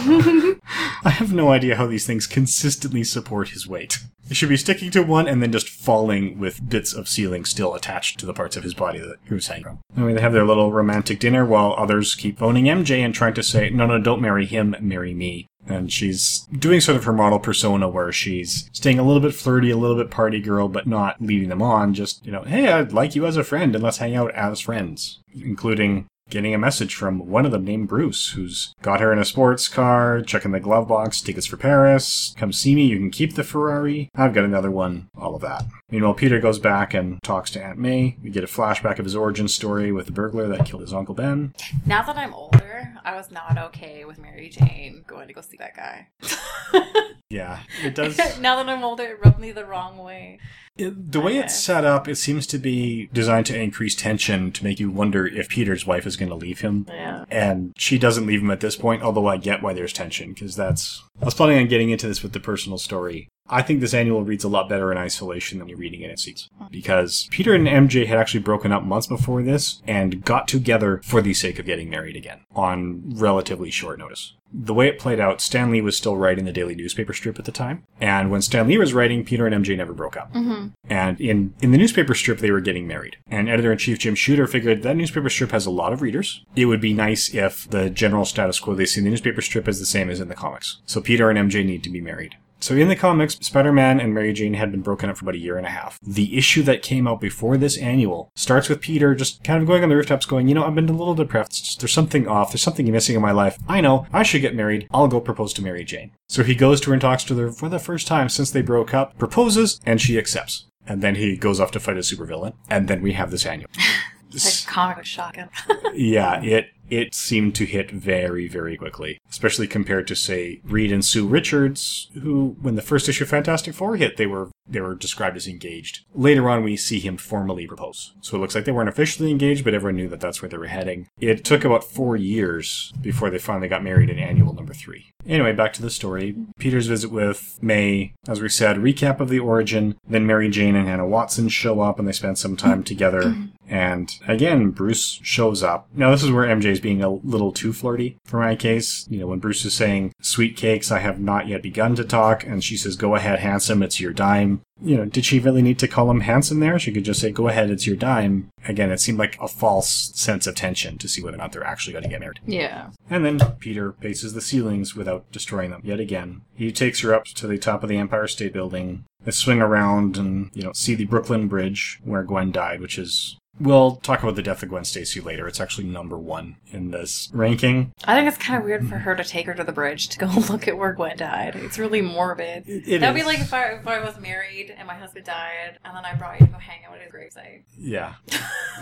I 1.03 1.09
have 1.11 1.33
no 1.33 1.49
idea 1.49 1.75
how 1.75 1.87
these 1.87 2.05
things 2.05 2.27
consistently 2.27 3.03
support 3.03 3.49
his 3.49 3.67
weight. 3.67 3.99
He 4.27 4.35
should 4.35 4.49
be 4.49 4.57
sticking 4.57 4.91
to 4.91 5.01
one 5.01 5.27
and 5.27 5.41
then 5.41 5.51
just 5.51 5.69
falling 5.69 6.37
with 6.37 6.69
bits 6.69 6.93
of 6.93 7.09
ceiling 7.09 7.45
still 7.45 7.73
attached 7.73 8.19
to 8.19 8.27
the 8.27 8.33
parts 8.33 8.55
of 8.55 8.63
his 8.63 8.75
body 8.75 8.99
that 8.99 9.15
he 9.27 9.33
was 9.33 9.47
hanging 9.47 9.63
from. 9.63 9.79
I 9.97 10.01
mean, 10.01 10.15
they 10.15 10.21
have 10.21 10.33
their 10.33 10.45
little 10.45 10.71
romantic 10.71 11.19
dinner 11.19 11.45
while 11.45 11.73
others 11.77 12.13
keep 12.13 12.37
phoning 12.37 12.65
MJ 12.65 12.99
and 12.99 13.13
trying 13.13 13.33
to 13.33 13.43
say, 13.43 13.71
no, 13.71 13.87
no, 13.87 13.99
don't 13.99 14.21
marry 14.21 14.45
him, 14.45 14.75
marry 14.79 15.15
me. 15.15 15.47
And 15.69 15.91
she's 15.93 16.47
doing 16.51 16.81
sort 16.81 16.97
of 16.97 17.03
her 17.03 17.13
model 17.13 17.39
persona 17.39 17.87
where 17.87 18.11
she's 18.11 18.69
staying 18.73 18.99
a 18.99 19.03
little 19.03 19.21
bit 19.21 19.35
flirty, 19.35 19.69
a 19.69 19.77
little 19.77 19.95
bit 19.95 20.09
party 20.09 20.39
girl, 20.39 20.67
but 20.67 20.87
not 20.87 21.21
leading 21.21 21.49
them 21.49 21.61
on. 21.61 21.93
Just, 21.93 22.25
you 22.25 22.31
know, 22.31 22.41
hey, 22.41 22.71
I'd 22.71 22.91
like 22.91 23.15
you 23.15 23.25
as 23.25 23.37
a 23.37 23.43
friend 23.43 23.75
and 23.75 23.83
let's 23.83 23.97
hang 23.97 24.15
out 24.15 24.33
as 24.33 24.59
friends. 24.59 25.19
Including 25.33 26.07
getting 26.29 26.53
a 26.53 26.59
message 26.59 26.95
from 26.95 27.27
one 27.27 27.45
of 27.45 27.51
them 27.51 27.65
named 27.65 27.87
Bruce, 27.87 28.29
who's 28.29 28.73
got 28.81 29.01
her 29.01 29.11
in 29.11 29.19
a 29.19 29.25
sports 29.25 29.67
car, 29.67 30.21
checking 30.21 30.51
the 30.51 30.59
glove 30.59 30.87
box, 30.87 31.21
tickets 31.21 31.45
for 31.45 31.57
Paris, 31.57 32.33
come 32.37 32.53
see 32.53 32.75
me, 32.75 32.85
you 32.85 32.97
can 32.97 33.11
keep 33.11 33.35
the 33.35 33.43
Ferrari, 33.43 34.09
I've 34.15 34.33
got 34.33 34.45
another 34.45 34.71
one, 34.71 35.09
all 35.17 35.35
of 35.35 35.41
that. 35.41 35.65
Meanwhile, 35.89 36.13
Peter 36.15 36.39
goes 36.39 36.59
back 36.59 36.93
and 36.93 37.21
talks 37.23 37.49
to 37.51 37.63
Aunt 37.63 37.79
May. 37.79 38.17
We 38.21 38.29
get 38.29 38.43
a 38.43 38.47
flashback 38.47 38.99
of 38.99 39.05
his 39.05 39.15
origin 39.15 39.47
story 39.47 39.91
with 39.91 40.05
the 40.05 40.11
burglar 40.11 40.47
that 40.49 40.65
killed 40.65 40.81
his 40.81 40.93
Uncle 40.93 41.15
Ben. 41.15 41.53
Now 41.85 42.03
that 42.03 42.17
I'm 42.17 42.33
older, 42.33 42.93
I 43.03 43.15
was 43.15 43.31
not 43.31 43.57
okay 43.57 44.05
with 44.05 44.19
Mary 44.19 44.49
Jane 44.49 45.03
going 45.07 45.27
to 45.27 45.33
go 45.33 45.41
see 45.41 45.57
that 45.57 45.75
guy. 45.75 46.07
Yeah, 47.29 47.59
it 47.83 47.93
does. 47.93 48.17
now 48.39 48.55
that 48.55 48.67
I'm 48.67 48.83
older, 48.83 49.03
it 49.03 49.23
rubbed 49.23 49.39
me 49.39 49.51
the 49.51 49.65
wrong 49.65 49.99
way. 49.99 50.39
It, 50.79 51.11
the 51.11 51.19
way 51.19 51.37
it's 51.37 51.55
set 51.55 51.83
up, 51.83 52.07
it 52.07 52.15
seems 52.15 52.47
to 52.47 52.57
be 52.57 53.09
designed 53.11 53.45
to 53.47 53.59
increase 53.59 53.95
tension 53.95 54.51
to 54.53 54.63
make 54.63 54.79
you 54.79 54.89
wonder 54.89 55.27
if 55.27 55.49
Peter's 55.49 55.85
wife 55.85 56.07
is 56.07 56.15
going 56.15 56.29
to 56.29 56.35
leave 56.35 56.61
him. 56.61 56.85
Yeah. 56.87 57.25
And 57.29 57.73
she 57.77 57.97
doesn't 57.97 58.25
leave 58.25 58.41
him 58.41 58.49
at 58.49 58.61
this 58.61 58.77
point, 58.77 59.03
although 59.03 59.27
I 59.27 59.37
get 59.37 59.61
why 59.61 59.73
there's 59.73 59.93
tension, 59.93 60.33
because 60.33 60.55
that's. 60.55 61.03
I 61.21 61.25
was 61.25 61.33
planning 61.33 61.57
on 61.57 61.67
getting 61.67 61.89
into 61.89 62.07
this 62.07 62.23
with 62.23 62.31
the 62.31 62.39
personal 62.39 62.77
story. 62.77 63.27
I 63.49 63.61
think 63.61 63.79
this 63.79 63.93
annual 63.93 64.23
reads 64.23 64.43
a 64.43 64.49
lot 64.49 64.69
better 64.69 64.91
in 64.91 64.97
isolation 64.97 65.59
than 65.59 65.69
you're 65.69 65.77
reading 65.77 66.01
it 66.01 66.11
in 66.11 66.17
seats. 66.17 66.49
Because 66.69 67.27
Peter 67.31 67.53
and 67.53 67.67
MJ 67.67 68.05
had 68.05 68.17
actually 68.17 68.41
broken 68.41 68.71
up 68.71 68.83
months 68.83 69.07
before 69.07 69.41
this 69.43 69.81
and 69.87 70.23
got 70.23 70.47
together 70.47 71.01
for 71.03 71.21
the 71.21 71.33
sake 71.33 71.59
of 71.59 71.65
getting 71.65 71.89
married 71.89 72.15
again 72.15 72.41
on 72.55 73.01
relatively 73.05 73.71
short 73.71 73.99
notice. 73.99 74.33
The 74.51 74.73
way 74.73 74.87
it 74.87 74.97
played 74.97 75.19
out, 75.19 75.41
Stan 75.41 75.69
Lee 75.69 75.81
was 75.81 75.95
still 75.95 76.17
writing 76.17 76.45
the 76.45 76.51
daily 76.51 76.73
newspaper 76.73 77.13
strip 77.13 77.37
at 77.37 77.45
the 77.45 77.51
time. 77.51 77.83
And 78.01 78.31
when 78.31 78.41
Stan 78.41 78.67
Lee 78.67 78.79
was 78.79 78.93
writing, 78.93 79.23
Peter 79.23 79.45
and 79.45 79.63
MJ 79.63 79.77
never 79.77 79.93
broke 79.93 80.17
up. 80.17 80.33
Mm-hmm. 80.33 80.69
And 80.89 81.21
in, 81.21 81.53
in 81.61 81.71
the 81.71 81.77
newspaper 81.77 82.15
strip, 82.15 82.39
they 82.39 82.49
were 82.49 82.61
getting 82.61 82.87
married. 82.87 83.17
And 83.29 83.47
editor 83.47 83.71
in 83.71 83.77
chief 83.77 83.99
Jim 83.99 84.15
Shooter 84.15 84.47
figured 84.47 84.81
that 84.81 84.95
newspaper 84.95 85.29
strip 85.29 85.51
has 85.51 85.67
a 85.67 85.71
lot 85.71 85.93
of 85.93 86.01
readers. 86.01 86.43
It 86.55 86.65
would 86.65 86.81
be 86.81 86.93
nice 86.93 87.33
if 87.33 87.69
the 87.69 87.91
general 87.91 88.25
status 88.25 88.59
quo 88.59 88.73
they 88.73 88.85
see 88.85 89.01
in 89.01 89.05
the 89.05 89.11
newspaper 89.11 89.41
strip 89.41 89.67
is 89.67 89.79
the 89.79 89.85
same 89.85 90.09
as 90.09 90.19
in 90.19 90.29
the 90.29 90.35
comics. 90.35 90.81
So 90.85 90.99
Peter 90.99 91.29
and 91.29 91.51
MJ 91.51 91.63
need 91.63 91.83
to 91.83 91.91
be 91.91 92.01
married. 92.01 92.35
So 92.59 92.75
in 92.75 92.89
the 92.89 92.95
comics, 92.95 93.35
Spider-Man 93.35 93.99
and 93.99 94.13
Mary 94.13 94.33
Jane 94.33 94.55
had 94.55 94.71
been 94.71 94.81
broken 94.81 95.09
up 95.09 95.17
for 95.17 95.25
about 95.25 95.35
a 95.35 95.39
year 95.39 95.57
and 95.57 95.65
a 95.65 95.69
half. 95.69 95.99
The 96.01 96.37
issue 96.37 96.61
that 96.63 96.81
came 96.81 97.07
out 97.07 97.21
before 97.21 97.57
this 97.57 97.77
annual 97.77 98.31
starts 98.35 98.67
with 98.67 98.81
Peter 98.81 99.15
just 99.15 99.43
kind 99.43 99.61
of 99.61 99.67
going 99.67 99.83
on 99.83 99.89
the 99.89 99.95
rooftops 99.95 100.25
going, 100.25 100.47
you 100.47 100.55
know, 100.55 100.65
I've 100.65 100.75
been 100.75 100.89
a 100.89 100.93
little 100.93 101.15
depressed. 101.15 101.79
There's 101.79 101.93
something 101.93 102.27
off. 102.27 102.51
There's 102.51 102.61
something 102.61 102.91
missing 102.91 103.15
in 103.15 103.21
my 103.21 103.31
life. 103.31 103.57
I 103.67 103.81
know. 103.81 104.07
I 104.11 104.23
should 104.23 104.41
get 104.41 104.55
married. 104.55 104.87
I'll 104.91 105.07
go 105.07 105.21
propose 105.21 105.53
to 105.53 105.61
Mary 105.61 105.85
Jane. 105.85 106.11
So 106.27 106.43
he 106.43 106.55
goes 106.55 106.81
to 106.81 106.89
her 106.89 106.93
and 106.93 107.01
talks 107.01 107.23
to 107.25 107.37
her 107.37 107.51
for 107.51 107.69
the 107.69 107.79
first 107.79 108.07
time 108.07 108.29
since 108.29 108.51
they 108.51 108.61
broke 108.61 108.93
up, 108.93 109.17
proposes, 109.17 109.79
and 109.85 110.01
she 110.01 110.17
accepts. 110.17 110.65
And 110.85 111.01
then 111.01 111.15
he 111.15 111.37
goes 111.37 111.59
off 111.59 111.71
to 111.71 111.79
fight 111.79 111.97
a 111.97 112.01
supervillain. 112.01 112.53
And 112.69 112.87
then 112.87 113.01
we 113.01 113.13
have 113.13 113.31
this 113.31 113.45
annual. 113.45 113.69
That 114.31 114.65
comic 114.67 115.05
shocking. 115.05 115.49
yeah, 115.93 116.41
it 116.41 116.71
it 116.89 117.13
seemed 117.13 117.55
to 117.55 117.65
hit 117.65 117.91
very, 117.91 118.47
very 118.47 118.75
quickly, 118.75 119.19
especially 119.29 119.67
compared 119.67 120.07
to 120.07 120.15
say 120.15 120.59
Reed 120.63 120.91
and 120.91 121.05
Sue 121.05 121.27
Richards, 121.27 122.09
who, 122.21 122.55
when 122.61 122.75
the 122.75 122.81
first 122.81 123.07
issue 123.07 123.23
of 123.23 123.29
Fantastic 123.29 123.73
Four 123.73 123.95
hit, 123.95 124.17
they 124.17 124.27
were 124.27 124.49
they 124.67 124.81
were 124.81 124.95
described 124.95 125.35
as 125.35 125.47
engaged. 125.47 126.05
Later 126.13 126.49
on, 126.49 126.63
we 126.63 126.75
see 126.75 126.99
him 126.99 127.17
formally 127.17 127.65
propose, 127.65 128.13
so 128.21 128.37
it 128.37 128.39
looks 128.39 128.55
like 128.55 128.65
they 128.65 128.71
weren't 128.71 128.89
officially 128.89 129.31
engaged, 129.31 129.63
but 129.63 129.73
everyone 129.73 129.95
knew 129.95 130.09
that 130.09 130.19
that's 130.19 130.41
where 130.41 130.49
they 130.49 130.57
were 130.57 130.67
heading. 130.67 131.07
It 131.19 131.43
took 131.43 131.63
about 131.63 131.83
four 131.83 132.15
years 132.15 132.93
before 133.01 133.29
they 133.29 133.39
finally 133.39 133.67
got 133.67 133.83
married 133.83 134.09
in 134.09 134.19
annual 134.19 134.53
number 134.53 134.73
three. 134.73 135.11
Anyway, 135.27 135.53
back 135.53 135.73
to 135.73 135.81
the 135.81 135.89
story. 135.89 136.35
Peter's 136.59 136.87
visit 136.87 137.11
with 137.11 137.59
May, 137.61 138.13
as 138.27 138.41
we 138.41 138.49
said, 138.49 138.77
recap 138.77 139.19
of 139.19 139.29
the 139.29 139.39
origin. 139.39 139.97
Then 140.07 140.25
Mary 140.25 140.49
Jane 140.49 140.75
and 140.75 140.87
Anna 140.87 141.05
Watson 141.05 141.49
show 141.49 141.81
up 141.81 141.99
and 141.99 142.07
they 142.07 142.13
spend 142.13 142.37
some 142.37 142.55
time 142.55 142.83
together. 142.83 143.35
And 143.69 144.11
again, 144.27 144.71
Bruce 144.71 145.19
shows 145.21 145.61
up. 145.61 145.87
Now, 145.93 146.09
this 146.09 146.23
is 146.23 146.31
where 146.31 146.47
MJ's 146.47 146.79
being 146.79 147.03
a 147.03 147.09
little 147.09 147.51
too 147.51 147.71
flirty 147.71 148.17
for 148.25 148.39
my 148.39 148.55
case. 148.55 149.05
You 149.09 149.19
know, 149.19 149.27
when 149.27 149.39
Bruce 149.39 149.63
is 149.63 149.75
saying, 149.75 150.13
Sweet 150.21 150.57
cakes, 150.57 150.91
I 150.91 150.99
have 150.99 151.19
not 151.19 151.47
yet 151.47 151.61
begun 151.61 151.95
to 151.95 152.03
talk, 152.03 152.43
and 152.43 152.63
she 152.63 152.75
says, 152.75 152.95
Go 152.95 153.15
ahead, 153.15 153.39
handsome, 153.39 153.83
it's 153.83 153.99
your 153.99 154.11
dime. 154.11 154.61
You 154.81 154.97
know, 154.97 155.05
did 155.05 155.25
she 155.25 155.39
really 155.39 155.61
need 155.61 155.77
to 155.79 155.87
call 155.87 156.09
him 156.09 156.21
handsome 156.21 156.61
there? 156.61 156.79
She 156.79 156.91
could 156.91 157.03
just 157.03 157.21
say, 157.21 157.31
Go 157.31 157.47
ahead, 157.47 157.69
it's 157.69 157.85
your 157.85 157.95
dime. 157.95 158.49
Again, 158.67 158.91
it 158.91 158.99
seemed 158.99 159.19
like 159.19 159.37
a 159.39 159.47
false 159.47 160.11
sense 160.15 160.47
of 160.47 160.55
tension 160.55 160.97
to 160.97 161.07
see 161.07 161.21
whether 161.21 161.35
or 161.35 161.39
not 161.39 161.51
they're 161.51 161.63
actually 161.63 161.93
going 161.93 162.03
to 162.03 162.09
get 162.09 162.21
married. 162.21 162.39
Yeah. 162.47 162.89
And 163.09 163.23
then 163.23 163.39
Peter 163.59 163.91
paces 163.91 164.33
the 164.33 164.41
ceilings 164.41 164.95
without 164.95 165.31
destroying 165.31 165.69
them 165.69 165.81
yet 165.83 165.99
again. 165.99 166.41
He 166.55 166.71
takes 166.71 167.01
her 167.01 167.13
up 167.13 167.25
to 167.25 167.45
the 167.45 167.57
top 167.57 167.83
of 167.83 167.89
the 167.89 167.97
Empire 167.97 168.27
State 168.27 168.53
Building. 168.53 169.05
They 169.23 169.31
swing 169.31 169.61
around 169.61 170.17
and, 170.17 170.49
you 170.53 170.63
know, 170.63 170.71
see 170.73 170.95
the 170.95 171.05
Brooklyn 171.05 171.47
Bridge 171.47 171.99
where 172.03 172.23
Gwen 172.23 172.51
died, 172.51 172.79
which 172.79 172.97
is 172.97 173.37
We'll 173.59 173.97
talk 173.97 174.23
about 174.23 174.35
the 174.35 174.41
death 174.41 174.63
of 174.63 174.69
Gwen 174.69 174.85
Stacy 174.85 175.19
later. 175.19 175.45
It's 175.45 175.59
actually 175.59 175.87
number 175.87 176.17
one 176.17 176.55
in 176.71 176.91
this 176.91 177.29
ranking. 177.33 177.91
I 178.05 178.15
think 178.15 178.29
it's 178.29 178.37
kind 178.37 178.57
of 178.57 178.63
weird 178.63 178.87
for 178.87 178.97
her 178.99 179.15
to 179.15 179.23
take 179.23 179.47
her 179.47 179.53
to 179.53 179.65
the 179.65 179.73
bridge 179.73 180.07
to 180.09 180.17
go 180.17 180.27
look 180.49 180.67
at 180.69 180.77
where 180.77 180.93
Gwen 180.93 181.17
died. 181.17 181.57
It's 181.57 181.77
really 181.77 182.01
morbid. 182.01 182.69
It- 182.69 182.87
it 182.87 182.99
That'd 183.01 183.17
is. 183.17 183.21
be 183.23 183.27
like 183.27 183.39
if 183.41 183.53
I, 183.53 183.63
if 183.73 183.85
I 183.87 183.99
was 183.99 184.17
married 184.17 184.73
and 184.77 184.87
my 184.87 184.93
husband 184.95 185.25
died, 185.25 185.77
and 185.83 185.95
then 185.95 186.05
I 186.05 186.13
brought 186.15 186.39
you 186.39 186.45
to 186.45 186.51
go 186.53 186.57
hang 186.59 186.85
out 186.85 186.95
at 186.95 187.01
his 187.01 187.11
gravesite. 187.11 187.63
Yeah. 187.77 188.13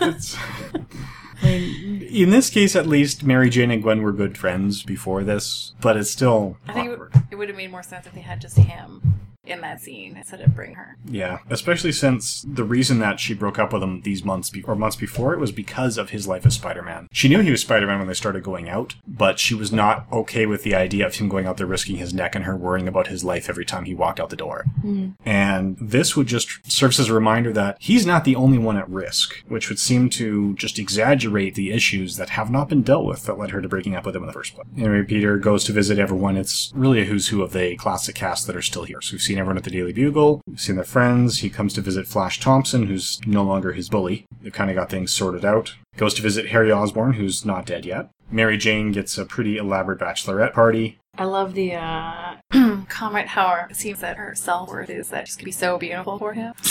I 1.42 1.44
mean, 1.44 2.02
in 2.02 2.30
this 2.30 2.48
case, 2.50 2.76
at 2.76 2.86
least, 2.86 3.24
Mary 3.24 3.50
Jane 3.50 3.70
and 3.72 3.82
Gwen 3.82 4.02
were 4.02 4.12
good 4.12 4.38
friends 4.38 4.82
before 4.84 5.24
this, 5.24 5.72
but 5.80 5.96
it's 5.96 6.10
still 6.10 6.56
I 6.68 6.72
think 6.72 6.90
it 6.90 6.98
would, 6.98 7.12
it 7.32 7.36
would 7.36 7.48
have 7.48 7.56
made 7.56 7.70
more 7.70 7.82
sense 7.82 8.06
if 8.06 8.12
they 8.12 8.20
had 8.20 8.40
just 8.40 8.56
him 8.56 9.20
in 9.48 9.60
that 9.62 9.80
scene 9.80 10.16
instead 10.16 10.40
of 10.40 10.54
bring 10.54 10.74
her. 10.74 10.96
Yeah, 11.04 11.38
especially 11.50 11.92
since 11.92 12.42
the 12.42 12.64
reason 12.64 12.98
that 12.98 13.20
she 13.20 13.34
broke 13.34 13.58
up 13.58 13.72
with 13.72 13.82
him 13.82 14.02
these 14.02 14.24
months 14.24 14.50
be- 14.50 14.62
or 14.64 14.74
months 14.74 14.96
before 14.96 15.32
it 15.32 15.40
was 15.40 15.52
because 15.52 15.98
of 15.98 16.10
his 16.10 16.28
life 16.28 16.44
as 16.44 16.54
Spider-Man. 16.54 17.08
She 17.12 17.28
knew 17.28 17.40
he 17.40 17.50
was 17.50 17.62
Spider-Man 17.62 17.98
when 17.98 18.08
they 18.08 18.14
started 18.14 18.42
going 18.42 18.68
out, 18.68 18.96
but 19.06 19.38
she 19.38 19.54
was 19.54 19.72
not 19.72 20.06
okay 20.12 20.46
with 20.46 20.62
the 20.62 20.74
idea 20.74 21.06
of 21.06 21.14
him 21.14 21.28
going 21.28 21.46
out 21.46 21.56
there 21.56 21.66
risking 21.66 21.96
his 21.96 22.14
neck 22.14 22.34
and 22.34 22.44
her 22.44 22.56
worrying 22.56 22.88
about 22.88 23.08
his 23.08 23.24
life 23.24 23.48
every 23.48 23.64
time 23.64 23.84
he 23.84 23.94
walked 23.94 24.20
out 24.20 24.30
the 24.30 24.36
door. 24.36 24.64
Hmm. 24.80 25.10
And 25.24 25.76
this 25.80 26.16
would 26.16 26.26
just 26.26 26.70
serve 26.70 26.98
as 26.98 27.08
a 27.08 27.14
reminder 27.14 27.52
that 27.52 27.76
he's 27.80 28.06
not 28.06 28.24
the 28.24 28.36
only 28.36 28.58
one 28.58 28.76
at 28.76 28.88
risk, 28.88 29.44
which 29.46 29.68
would 29.68 29.78
seem 29.78 30.08
to 30.10 30.54
just 30.54 30.78
exaggerate 30.78 31.54
the 31.54 31.70
issues 31.70 32.16
that 32.16 32.30
have 32.30 32.50
not 32.50 32.68
been 32.68 32.82
dealt 32.82 33.04
with 33.04 33.24
that 33.24 33.38
led 33.38 33.50
her 33.50 33.60
to 33.60 33.68
breaking 33.68 33.94
up 33.94 34.06
with 34.06 34.16
him 34.16 34.22
in 34.22 34.26
the 34.26 34.32
first 34.32 34.54
place. 34.54 34.66
Anyway, 34.76 35.02
Peter 35.02 35.36
goes 35.38 35.64
to 35.64 35.72
visit 35.72 35.98
everyone. 35.98 36.36
It's 36.36 36.72
really 36.74 37.02
a 37.02 37.04
who's 37.04 37.28
who 37.28 37.42
of 37.42 37.52
the 37.52 37.76
classic 37.76 38.14
cast 38.14 38.46
that 38.46 38.56
are 38.56 38.62
still 38.62 38.84
here. 38.84 39.00
So 39.00 39.14
we've 39.14 39.22
seen 39.22 39.37
everyone 39.38 39.56
at 39.58 39.64
the 39.64 39.70
Daily 39.70 39.92
Bugle, 39.92 40.40
we've 40.46 40.60
seen 40.60 40.76
their 40.76 40.84
friends. 40.84 41.40
He 41.40 41.50
comes 41.50 41.72
to 41.74 41.80
visit 41.80 42.06
Flash 42.06 42.40
Thompson, 42.40 42.86
who's 42.86 43.20
no 43.26 43.42
longer 43.42 43.72
his 43.72 43.88
bully. 43.88 44.24
They've 44.42 44.52
kind 44.52 44.70
of 44.70 44.76
got 44.76 44.90
things 44.90 45.12
sorted 45.12 45.44
out. 45.44 45.74
Goes 45.96 46.14
to 46.14 46.22
visit 46.22 46.48
Harry 46.48 46.70
Osborn, 46.72 47.14
who's 47.14 47.44
not 47.44 47.66
dead 47.66 47.84
yet. 47.84 48.10
Mary 48.30 48.56
Jane 48.58 48.92
gets 48.92 49.16
a 49.16 49.24
pretty 49.24 49.56
elaborate 49.56 49.98
bachelorette 49.98 50.52
party. 50.52 50.98
I 51.16 51.24
love 51.24 51.54
the 51.54 51.74
uh, 51.74 52.36
comment 52.88 53.28
how 53.28 53.66
it 53.68 53.74
seems 53.74 54.00
that 54.00 54.16
her 54.16 54.34
self 54.34 54.68
worth 54.68 54.90
is 54.90 55.08
that 55.08 55.26
she's 55.26 55.36
gonna 55.36 55.46
be 55.46 55.52
so 55.52 55.78
beautiful 55.78 56.18
for 56.18 56.32
him. 56.34 56.54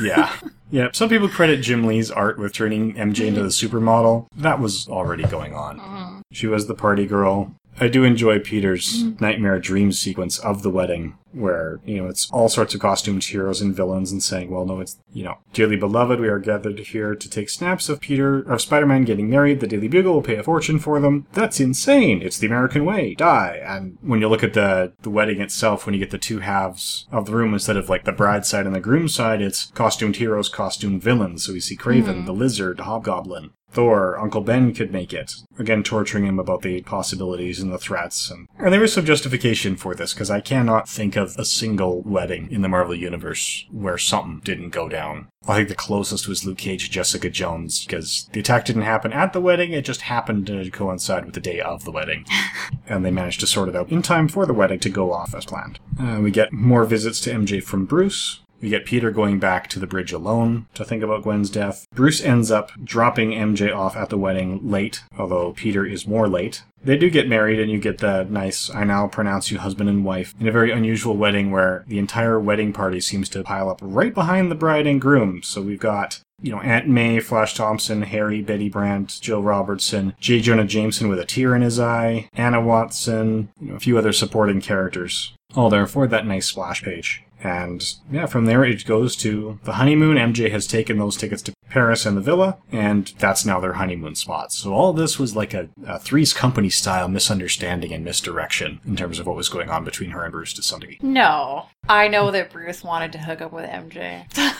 Yeah. 0.00 0.34
yeah. 0.70 0.88
Some 0.92 1.08
people 1.08 1.28
credit 1.28 1.60
Jim 1.60 1.84
Lee's 1.84 2.10
art 2.10 2.38
with 2.38 2.52
turning 2.52 2.94
MJ 2.94 3.26
into 3.26 3.42
the 3.42 3.48
supermodel. 3.48 4.26
That 4.36 4.60
was 4.60 4.88
already 4.88 5.24
going 5.24 5.54
on. 5.54 6.22
She 6.32 6.46
was 6.46 6.66
the 6.66 6.74
party 6.74 7.06
girl. 7.06 7.54
I 7.80 7.88
do 7.88 8.04
enjoy 8.04 8.38
Peter's 8.38 9.02
mm. 9.02 9.20
nightmare 9.20 9.58
dream 9.58 9.92
sequence 9.92 10.38
of 10.38 10.62
the 10.62 10.70
wedding, 10.70 11.18
where, 11.32 11.80
you 11.84 11.96
know, 11.96 12.06
it's 12.06 12.30
all 12.30 12.48
sorts 12.48 12.74
of 12.74 12.80
costumed 12.80 13.24
heroes 13.24 13.60
and 13.60 13.74
villains 13.74 14.12
and 14.12 14.22
saying, 14.22 14.50
well, 14.50 14.64
no, 14.64 14.80
it's, 14.80 14.98
you 15.12 15.24
know, 15.24 15.38
dearly 15.52 15.76
beloved, 15.76 16.20
we 16.20 16.28
are 16.28 16.38
gathered 16.38 16.78
here 16.78 17.16
to 17.16 17.28
take 17.28 17.50
snaps 17.50 17.88
of 17.88 18.00
Peter, 18.00 18.40
of 18.42 18.60
Spider-Man 18.60 19.04
getting 19.04 19.28
married. 19.28 19.58
The 19.58 19.66
Daily 19.66 19.88
Bugle 19.88 20.14
will 20.14 20.22
pay 20.22 20.36
a 20.36 20.42
fortune 20.44 20.78
for 20.78 21.00
them. 21.00 21.26
That's 21.32 21.58
insane. 21.58 22.22
It's 22.22 22.38
the 22.38 22.46
American 22.46 22.84
way. 22.84 23.16
Die. 23.16 23.60
And 23.64 23.98
when 24.02 24.20
you 24.20 24.28
look 24.28 24.44
at 24.44 24.54
the, 24.54 24.92
the 25.02 25.10
wedding 25.10 25.40
itself, 25.40 25.84
when 25.84 25.94
you 25.94 26.00
get 26.00 26.10
the 26.10 26.18
two 26.18 26.38
halves 26.38 27.08
of 27.10 27.26
the 27.26 27.32
room, 27.32 27.52
instead 27.52 27.76
of 27.76 27.88
like 27.88 28.04
the 28.04 28.12
bride 28.12 28.46
side 28.46 28.66
and 28.66 28.74
the 28.74 28.80
groom 28.80 29.08
side, 29.08 29.42
it's 29.42 29.66
costumed 29.72 30.16
heroes, 30.16 30.48
costumed 30.48 31.02
villains. 31.02 31.44
So 31.44 31.52
we 31.52 31.60
see 31.60 31.76
Kraven, 31.76 32.22
mm. 32.22 32.26
the 32.26 32.32
lizard, 32.32 32.80
Hobgoblin. 32.80 33.50
Thor, 33.74 34.18
Uncle 34.18 34.40
Ben 34.40 34.72
could 34.72 34.92
make 34.92 35.12
it. 35.12 35.32
Again, 35.58 35.82
torturing 35.82 36.24
him 36.24 36.38
about 36.38 36.62
the 36.62 36.80
possibilities 36.82 37.60
and 37.60 37.72
the 37.72 37.78
threats. 37.78 38.30
And, 38.30 38.48
and 38.58 38.72
there 38.72 38.84
is 38.84 38.92
some 38.92 39.04
justification 39.04 39.76
for 39.76 39.94
this, 39.94 40.14
because 40.14 40.30
I 40.30 40.40
cannot 40.40 40.88
think 40.88 41.16
of 41.16 41.36
a 41.36 41.44
single 41.44 42.00
wedding 42.02 42.48
in 42.50 42.62
the 42.62 42.68
Marvel 42.68 42.94
Universe 42.94 43.66
where 43.70 43.98
something 43.98 44.40
didn't 44.44 44.70
go 44.70 44.88
down. 44.88 45.28
I 45.46 45.56
think 45.56 45.68
the 45.68 45.74
closest 45.74 46.26
was 46.26 46.46
Luke 46.46 46.58
Cage 46.58 46.84
and 46.84 46.92
Jessica 46.92 47.28
Jones, 47.28 47.84
because 47.84 48.30
the 48.32 48.40
attack 48.40 48.64
didn't 48.64 48.82
happen 48.82 49.12
at 49.12 49.32
the 49.32 49.40
wedding, 49.40 49.72
it 49.72 49.84
just 49.84 50.02
happened 50.02 50.46
to 50.46 50.70
coincide 50.70 51.24
with 51.24 51.34
the 51.34 51.40
day 51.40 51.60
of 51.60 51.84
the 51.84 51.92
wedding. 51.92 52.24
and 52.86 53.04
they 53.04 53.10
managed 53.10 53.40
to 53.40 53.46
sort 53.46 53.68
it 53.68 53.76
out 53.76 53.90
in 53.90 54.02
time 54.02 54.28
for 54.28 54.46
the 54.46 54.54
wedding 54.54 54.78
to 54.80 54.88
go 54.88 55.12
off 55.12 55.34
as 55.34 55.44
planned. 55.44 55.80
Uh, 56.00 56.20
we 56.22 56.30
get 56.30 56.52
more 56.52 56.84
visits 56.84 57.20
to 57.20 57.30
MJ 57.30 57.62
from 57.62 57.84
Bruce. 57.84 58.40
We 58.60 58.68
get 58.68 58.86
Peter 58.86 59.10
going 59.10 59.38
back 59.38 59.68
to 59.68 59.78
the 59.78 59.86
bridge 59.86 60.12
alone 60.12 60.66
to 60.74 60.84
think 60.84 61.02
about 61.02 61.22
Gwen's 61.22 61.50
death. 61.50 61.86
Bruce 61.94 62.22
ends 62.22 62.50
up 62.50 62.70
dropping 62.82 63.32
MJ 63.32 63.74
off 63.74 63.96
at 63.96 64.08
the 64.08 64.18
wedding 64.18 64.60
late, 64.70 65.02
although 65.18 65.52
Peter 65.52 65.84
is 65.84 66.06
more 66.06 66.28
late. 66.28 66.62
They 66.82 66.96
do 66.96 67.08
get 67.08 67.28
married, 67.28 67.60
and 67.60 67.70
you 67.70 67.78
get 67.78 67.98
the 67.98 68.24
nice, 68.24 68.70
I 68.70 68.84
now 68.84 69.06
pronounce 69.06 69.50
you 69.50 69.58
husband 69.58 69.88
and 69.88 70.04
wife, 70.04 70.34
in 70.38 70.48
a 70.48 70.52
very 70.52 70.70
unusual 70.70 71.16
wedding 71.16 71.50
where 71.50 71.84
the 71.88 71.98
entire 71.98 72.38
wedding 72.38 72.72
party 72.72 73.00
seems 73.00 73.28
to 73.30 73.42
pile 73.42 73.70
up 73.70 73.80
right 73.82 74.12
behind 74.12 74.50
the 74.50 74.54
bride 74.54 74.86
and 74.86 75.00
groom. 75.00 75.42
So 75.42 75.62
we've 75.62 75.80
got 75.80 76.20
you 76.42 76.50
know, 76.50 76.60
Aunt 76.60 76.86
May, 76.86 77.20
Flash 77.20 77.54
Thompson, 77.54 78.02
Harry, 78.02 78.42
Betty 78.42 78.68
Brant, 78.68 79.18
Jill 79.22 79.42
Robertson, 79.42 80.14
J. 80.20 80.40
Jonah 80.40 80.66
Jameson 80.66 81.08
with 81.08 81.18
a 81.18 81.24
tear 81.24 81.54
in 81.54 81.62
his 81.62 81.80
eye, 81.80 82.28
Anna 82.34 82.60
Watson, 82.60 83.48
you 83.60 83.70
know, 83.70 83.76
a 83.76 83.80
few 83.80 83.96
other 83.96 84.12
supporting 84.12 84.60
characters. 84.60 85.32
All 85.56 85.70
there 85.70 85.86
for 85.86 86.06
that 86.06 86.26
nice 86.26 86.46
splash 86.46 86.82
page. 86.82 87.24
And 87.44 87.94
yeah, 88.10 88.26
from 88.26 88.46
there 88.46 88.64
it 88.64 88.86
goes 88.86 89.14
to 89.16 89.60
the 89.64 89.74
honeymoon. 89.74 90.16
MJ 90.16 90.50
has 90.50 90.66
taken 90.66 90.98
those 90.98 91.16
tickets 91.16 91.42
to 91.42 91.52
Paris 91.68 92.06
and 92.06 92.16
the 92.16 92.22
villa, 92.22 92.56
and 92.72 93.12
that's 93.18 93.44
now 93.44 93.60
their 93.60 93.74
honeymoon 93.74 94.14
spot. 94.14 94.52
So 94.52 94.72
all 94.72 94.92
this 94.92 95.18
was 95.18 95.36
like 95.36 95.52
a, 95.52 95.68
a 95.86 95.98
Three's 95.98 96.32
Company 96.32 96.70
style 96.70 97.08
misunderstanding 97.08 97.92
and 97.92 98.04
misdirection 98.04 98.80
in 98.86 98.96
terms 98.96 99.18
of 99.18 99.26
what 99.26 99.36
was 99.36 99.48
going 99.48 99.70
on 99.70 99.84
between 99.84 100.10
her 100.10 100.24
and 100.24 100.32
Bruce 100.32 100.54
to 100.54 100.62
some 100.62 100.80
degree. 100.80 100.98
No. 101.02 101.66
I 101.88 102.08
know 102.08 102.30
that 102.30 102.50
Bruce 102.50 102.82
wanted 102.82 103.12
to 103.12 103.18
hook 103.18 103.42
up 103.42 103.52
with 103.52 103.68
MJ. 103.68 104.24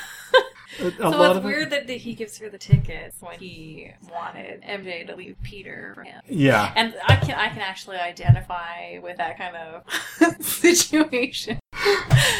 A, 0.80 0.92
so 0.92 1.32
it's 1.36 1.44
weird 1.44 1.70
that 1.70 1.88
he 1.88 2.14
gives 2.14 2.38
her 2.38 2.48
the 2.48 2.58
tickets 2.58 3.16
when 3.20 3.38
he 3.38 3.92
wanted 4.10 4.62
MJ 4.62 5.06
to 5.06 5.16
leave 5.16 5.36
Peter 5.42 5.92
for 5.94 6.02
him. 6.04 6.20
Yeah. 6.28 6.72
And 6.76 6.94
I 7.06 7.16
can 7.16 7.34
I 7.38 7.48
can 7.48 7.60
actually 7.60 7.96
identify 7.96 8.98
with 9.02 9.16
that 9.18 9.38
kind 9.38 9.56
of 9.56 10.40
situation. 10.44 11.58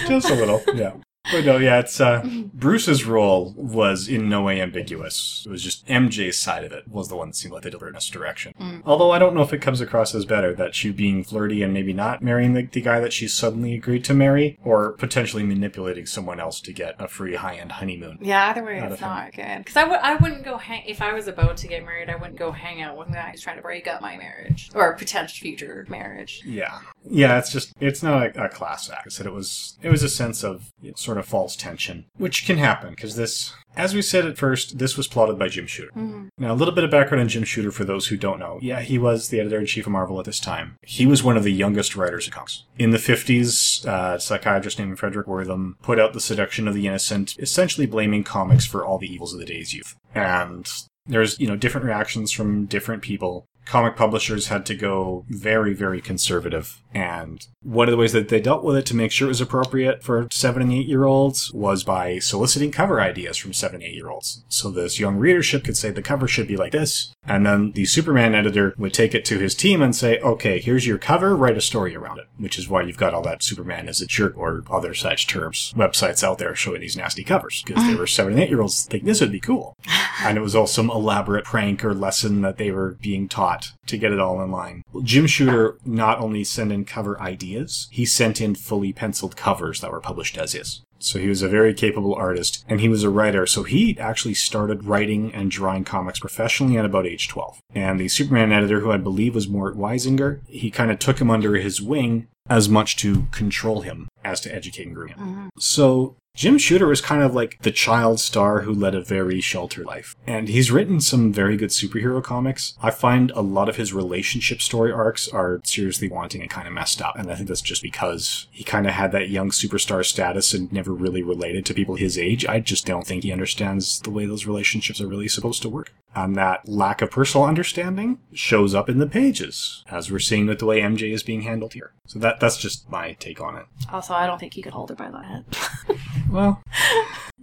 Just 0.06 0.30
a 0.30 0.34
little, 0.34 0.62
yeah. 0.74 0.94
But 1.32 1.44
no, 1.44 1.56
yeah, 1.56 1.78
it's 1.78 2.00
uh, 2.00 2.22
Bruce's 2.52 3.06
role 3.06 3.54
was 3.56 4.08
in 4.08 4.28
no 4.28 4.42
way 4.42 4.60
ambiguous. 4.60 5.44
It 5.46 5.50
was 5.50 5.62
just 5.62 5.86
MJ's 5.86 6.38
side 6.38 6.64
of 6.64 6.72
it 6.72 6.86
was 6.86 7.08
the 7.08 7.16
one 7.16 7.28
that 7.28 7.34
seemed 7.34 7.54
like 7.54 7.62
they 7.62 7.70
delivered 7.70 7.96
us 7.96 8.08
direction. 8.08 8.52
Mm. 8.60 8.82
Although 8.84 9.10
I 9.10 9.18
don't 9.18 9.34
know 9.34 9.42
if 9.42 9.52
it 9.52 9.62
comes 9.62 9.80
across 9.80 10.14
as 10.14 10.26
better 10.26 10.54
that 10.54 10.74
she 10.74 10.90
being 10.90 11.24
flirty 11.24 11.62
and 11.62 11.72
maybe 11.72 11.94
not 11.94 12.22
marrying 12.22 12.52
the, 12.52 12.62
the 12.62 12.82
guy 12.82 13.00
that 13.00 13.12
she 13.12 13.26
suddenly 13.26 13.74
agreed 13.74 14.04
to 14.04 14.14
marry, 14.14 14.58
or 14.64 14.92
potentially 14.92 15.42
manipulating 15.42 16.04
someone 16.06 16.38
else 16.40 16.60
to 16.60 16.72
get 16.72 16.94
a 16.98 17.08
free 17.08 17.36
high 17.36 17.56
end 17.56 17.72
honeymoon. 17.72 18.18
Yeah, 18.20 18.50
either 18.50 18.64
way, 18.64 18.78
it's 18.78 19.00
not 19.00 19.32
good. 19.32 19.58
Because 19.58 19.76
I 19.76 19.84
would 19.84 20.00
I 20.00 20.16
wouldn't 20.16 20.44
go 20.44 20.58
hang 20.58 20.84
if 20.86 21.00
I 21.00 21.14
was 21.14 21.26
about 21.26 21.56
to 21.58 21.68
get 21.68 21.84
married. 21.84 22.10
I 22.10 22.16
wouldn't 22.16 22.38
go 22.38 22.52
hang 22.52 22.82
out 22.82 22.98
with 22.98 23.08
a 23.08 23.12
guy 23.12 23.30
who's 23.30 23.40
trying 23.40 23.56
to 23.56 23.62
break 23.62 23.86
up 23.86 24.02
my 24.02 24.16
marriage 24.16 24.70
or 24.74 24.92
potential 24.94 25.34
future 25.40 25.86
marriage. 25.88 26.42
Yeah, 26.44 26.80
yeah. 27.08 27.38
It's 27.38 27.52
just 27.52 27.72
it's 27.80 28.02
not 28.02 28.36
a, 28.36 28.44
a 28.44 28.48
class 28.48 28.90
act. 28.90 29.02
I 29.06 29.10
said 29.10 29.26
it 29.26 29.32
was 29.32 29.78
it 29.82 29.90
was 29.90 30.02
a 30.02 30.08
sense 30.08 30.42
of 30.42 30.70
you 30.80 30.90
know, 30.90 30.94
sort 30.96 31.18
of 31.18 31.26
false 31.26 31.56
tension, 31.56 32.06
which 32.16 32.46
can 32.46 32.58
happen 32.58 32.90
because 32.90 33.16
this, 33.16 33.52
as 33.76 33.94
we 33.94 34.02
said 34.02 34.24
at 34.26 34.38
first, 34.38 34.78
this 34.78 34.96
was 34.96 35.06
plotted 35.08 35.38
by 35.38 35.48
Jim 35.48 35.66
Shooter. 35.66 35.90
Mhm. 35.96 36.28
Now, 36.38 36.52
a 36.52 36.54
little 36.54 36.74
bit 36.74 36.84
of 36.84 36.90
background 36.90 37.20
on 37.22 37.28
Jim 37.28 37.44
Shooter 37.44 37.70
for 37.70 37.84
those 37.84 38.06
who 38.08 38.16
don't 38.16 38.38
know. 38.38 38.58
Yeah, 38.62 38.80
he 38.80 38.98
was 38.98 39.28
the 39.28 39.40
editor 39.40 39.58
in 39.58 39.66
chief 39.66 39.86
of 39.86 39.92
Marvel 39.92 40.18
at 40.18 40.24
this 40.26 40.40
time. 40.40 40.76
He 40.82 41.06
was 41.06 41.22
one 41.22 41.36
of 41.36 41.44
the 41.44 41.52
youngest 41.52 41.96
writers 41.96 42.26
of 42.26 42.32
comics. 42.32 42.64
In 42.78 42.90
the 42.90 42.98
50s, 42.98 43.86
uh, 43.86 44.16
a 44.16 44.20
psychiatrist 44.20 44.78
named 44.78 44.98
Fredric 44.98 45.26
Wertham 45.26 45.74
put 45.82 45.98
out 45.98 46.12
The 46.12 46.20
Seduction 46.20 46.68
of 46.68 46.74
the 46.74 46.86
Innocent, 46.86 47.36
essentially 47.38 47.86
blaming 47.86 48.24
comics 48.24 48.64
for 48.64 48.84
all 48.84 48.98
the 48.98 49.12
evils 49.12 49.32
of 49.32 49.40
the 49.40 49.46
day's 49.46 49.72
youth. 49.74 49.94
And 50.14 50.70
there's, 51.06 51.38
you 51.38 51.46
know, 51.46 51.56
different 51.56 51.84
reactions 51.86 52.32
from 52.32 52.64
different 52.66 53.02
people. 53.02 53.46
Comic 53.64 53.96
publishers 53.96 54.48
had 54.48 54.66
to 54.66 54.74
go 54.74 55.24
very, 55.28 55.74
very 55.74 56.00
conservative. 56.00 56.82
And 56.92 57.46
one 57.62 57.88
of 57.88 57.92
the 57.92 57.96
ways 57.96 58.12
that 58.12 58.28
they 58.28 58.40
dealt 58.40 58.62
with 58.62 58.76
it 58.76 58.86
to 58.86 58.96
make 58.96 59.10
sure 59.10 59.26
it 59.26 59.28
was 59.28 59.40
appropriate 59.40 60.02
for 60.02 60.28
seven 60.30 60.62
and 60.62 60.72
eight 60.72 60.86
year 60.86 61.04
olds 61.04 61.52
was 61.52 61.82
by 61.82 62.18
soliciting 62.18 62.70
cover 62.70 63.00
ideas 63.00 63.36
from 63.36 63.52
seven 63.52 63.76
and 63.76 63.84
eight 63.84 63.94
year 63.94 64.10
olds. 64.10 64.44
So 64.48 64.70
this 64.70 65.00
young 65.00 65.16
readership 65.16 65.64
could 65.64 65.76
say 65.76 65.90
the 65.90 66.02
cover 66.02 66.28
should 66.28 66.46
be 66.46 66.56
like 66.56 66.72
this. 66.72 67.12
And 67.26 67.46
then 67.46 67.72
the 67.72 67.86
Superman 67.86 68.34
editor 68.34 68.74
would 68.76 68.92
take 68.92 69.14
it 69.14 69.24
to 69.26 69.38
his 69.38 69.54
team 69.54 69.82
and 69.82 69.96
say, 69.96 70.18
okay, 70.18 70.60
here's 70.60 70.86
your 70.86 70.98
cover, 70.98 71.34
write 71.34 71.56
a 71.56 71.62
story 71.62 71.96
around 71.96 72.18
it. 72.18 72.26
Which 72.36 72.58
is 72.58 72.68
why 72.68 72.82
you've 72.82 72.98
got 72.98 73.14
all 73.14 73.22
that 73.22 73.42
Superman 73.42 73.88
as 73.88 74.00
a 74.00 74.06
jerk 74.06 74.36
or 74.36 74.62
other 74.70 74.94
such 74.94 75.26
terms, 75.26 75.72
websites 75.76 76.22
out 76.22 76.38
there 76.38 76.54
showing 76.54 76.82
these 76.82 76.96
nasty 76.96 77.24
covers. 77.24 77.62
Because 77.62 77.82
they 77.84 77.94
mm. 77.94 77.98
were 77.98 78.06
seven 78.06 78.34
and 78.34 78.42
eight 78.42 78.50
year 78.50 78.60
olds 78.60 78.84
think 78.84 79.04
this 79.04 79.20
would 79.20 79.32
be 79.32 79.40
cool. 79.40 79.76
and 80.22 80.38
it 80.38 80.42
was 80.42 80.54
all 80.54 80.66
some 80.66 80.90
elaborate 80.90 81.44
prank 81.44 81.84
or 81.84 81.94
lesson 81.94 82.42
that 82.42 82.58
they 82.58 82.70
were 82.70 82.96
being 83.00 83.28
taught 83.28 83.53
to 83.86 83.98
get 83.98 84.12
it 84.12 84.20
all 84.20 84.42
in 84.42 84.50
line. 84.50 84.82
Jim 85.02 85.26
Shooter 85.26 85.78
not 85.84 86.18
only 86.18 86.44
sent 86.44 86.72
in 86.72 86.84
cover 86.84 87.20
ideas, 87.20 87.88
he 87.90 88.04
sent 88.04 88.40
in 88.40 88.54
fully 88.54 88.92
penciled 88.92 89.36
covers 89.36 89.80
that 89.80 89.90
were 89.90 90.00
published 90.00 90.38
as 90.38 90.54
is. 90.54 90.82
So 90.98 91.18
he 91.18 91.28
was 91.28 91.42
a 91.42 91.48
very 91.48 91.74
capable 91.74 92.14
artist, 92.14 92.64
and 92.66 92.80
he 92.80 92.88
was 92.88 93.02
a 93.02 93.10
writer. 93.10 93.46
So 93.46 93.62
he 93.62 93.98
actually 93.98 94.34
started 94.34 94.84
writing 94.84 95.34
and 95.34 95.50
drawing 95.50 95.84
comics 95.84 96.18
professionally 96.18 96.78
at 96.78 96.86
about 96.86 97.06
age 97.06 97.28
12. 97.28 97.60
And 97.74 98.00
the 98.00 98.08
Superman 98.08 98.52
editor, 98.52 98.80
who 98.80 98.90
I 98.90 98.96
believe 98.96 99.34
was 99.34 99.48
Mort 99.48 99.76
Weisinger, 99.76 100.40
he 100.48 100.70
kind 100.70 100.90
of 100.90 100.98
took 100.98 101.20
him 101.20 101.30
under 101.30 101.56
his 101.56 101.82
wing 101.82 102.28
as 102.48 102.68
much 102.68 102.96
to 102.96 103.26
control 103.32 103.82
him 103.82 104.08
as 104.22 104.40
to 104.42 104.54
educate 104.54 104.86
and 104.86 104.94
groom 104.94 105.08
him. 105.08 105.18
Mm-hmm. 105.18 105.48
So 105.58 106.16
Jim 106.34 106.58
Shooter 106.58 106.90
is 106.90 107.00
kind 107.00 107.22
of 107.22 107.32
like 107.32 107.60
the 107.62 107.70
child 107.70 108.18
star 108.18 108.62
who 108.62 108.74
led 108.74 108.92
a 108.92 109.00
very 109.00 109.40
sheltered 109.40 109.86
life. 109.86 110.16
And 110.26 110.48
he's 110.48 110.72
written 110.72 111.00
some 111.00 111.32
very 111.32 111.56
good 111.56 111.70
superhero 111.70 112.20
comics. 112.20 112.76
I 112.82 112.90
find 112.90 113.30
a 113.30 113.40
lot 113.40 113.68
of 113.68 113.76
his 113.76 113.92
relationship 113.92 114.60
story 114.60 114.90
arcs 114.90 115.28
are 115.28 115.60
seriously 115.62 116.08
wanting 116.08 116.40
and 116.40 116.50
kind 116.50 116.66
of 116.66 116.74
messed 116.74 117.00
up. 117.00 117.16
And 117.16 117.30
I 117.30 117.36
think 117.36 117.46
that's 117.46 117.60
just 117.60 117.82
because 117.82 118.48
he 118.50 118.64
kind 118.64 118.88
of 118.88 118.94
had 118.94 119.12
that 119.12 119.28
young 119.28 119.50
superstar 119.50 120.04
status 120.04 120.52
and 120.52 120.72
never 120.72 120.92
really 120.92 121.22
related 121.22 121.64
to 121.66 121.74
people 121.74 121.94
his 121.94 122.18
age. 122.18 122.44
I 122.46 122.58
just 122.58 122.84
don't 122.84 123.06
think 123.06 123.22
he 123.22 123.30
understands 123.30 124.00
the 124.00 124.10
way 124.10 124.26
those 124.26 124.44
relationships 124.44 125.00
are 125.00 125.06
really 125.06 125.28
supposed 125.28 125.62
to 125.62 125.68
work. 125.68 125.92
And 126.16 126.34
that 126.36 126.68
lack 126.68 127.00
of 127.00 127.12
personal 127.12 127.46
understanding 127.46 128.18
shows 128.32 128.74
up 128.74 128.88
in 128.88 128.98
the 128.98 129.06
pages, 129.06 129.84
as 129.88 130.10
we're 130.10 130.20
seeing 130.20 130.46
with 130.46 130.60
the 130.60 130.66
way 130.66 130.80
MJ 130.80 131.12
is 131.12 131.22
being 131.24 131.42
handled 131.42 131.74
here. 131.74 131.92
So 132.06 132.18
that 132.20 132.38
that's 132.38 132.56
just 132.56 132.88
my 132.90 133.14
take 133.14 133.40
on 133.40 133.56
it. 133.56 133.66
Also, 133.92 134.14
I 134.14 134.26
don't 134.26 134.38
think 134.38 134.54
he 134.54 134.62
could 134.62 134.74
hold 134.74 134.90
her 134.90 134.94
by 134.94 135.10
the 135.10 135.22
head. 135.22 135.44
Well, 136.30 136.62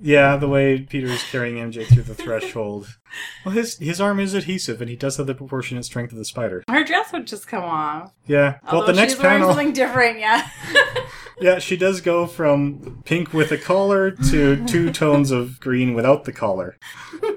yeah, 0.02 0.36
the 0.36 0.48
way 0.48 0.82
Peter 0.82 1.08
is 1.08 1.24
carrying 1.24 1.56
MJ 1.56 1.86
through 1.86 2.04
the 2.04 2.16
threshold. 2.16 2.98
Well, 3.46 3.54
his 3.54 3.78
his 3.78 4.02
arm 4.02 4.20
is 4.20 4.34
adhesive, 4.34 4.82
and 4.82 4.90
he 4.90 4.96
does 4.96 5.18
have 5.18 5.28
the 5.28 5.36
proportionate 5.36 5.86
strength 5.86 6.12
of 6.12 6.18
the 6.18 6.26
spider. 6.26 6.64
Her 6.68 6.84
dress 6.84 7.14
would 7.14 7.28
just 7.28 7.48
come 7.48 7.64
off. 7.64 8.12
Yeah. 8.26 8.58
Well, 8.72 8.86
the 8.86 8.94
next 8.94 9.14
she's 9.14 9.22
panel, 9.22 9.50
something 9.50 9.74
different, 9.74 10.20
yeah. 10.20 10.50
yeah, 11.42 11.60
she 11.60 11.78
does 11.78 12.02
go 12.02 12.26
from 12.26 13.02
pink 13.06 13.34
with 13.34 13.52
a 13.52 13.58
collar 13.58 14.12
to 14.12 14.66
two 14.66 14.92
tones 14.92 15.32
of 15.32 15.60
green 15.60 15.94
without 15.94 16.26
the 16.26 16.34
collar. 16.34 16.78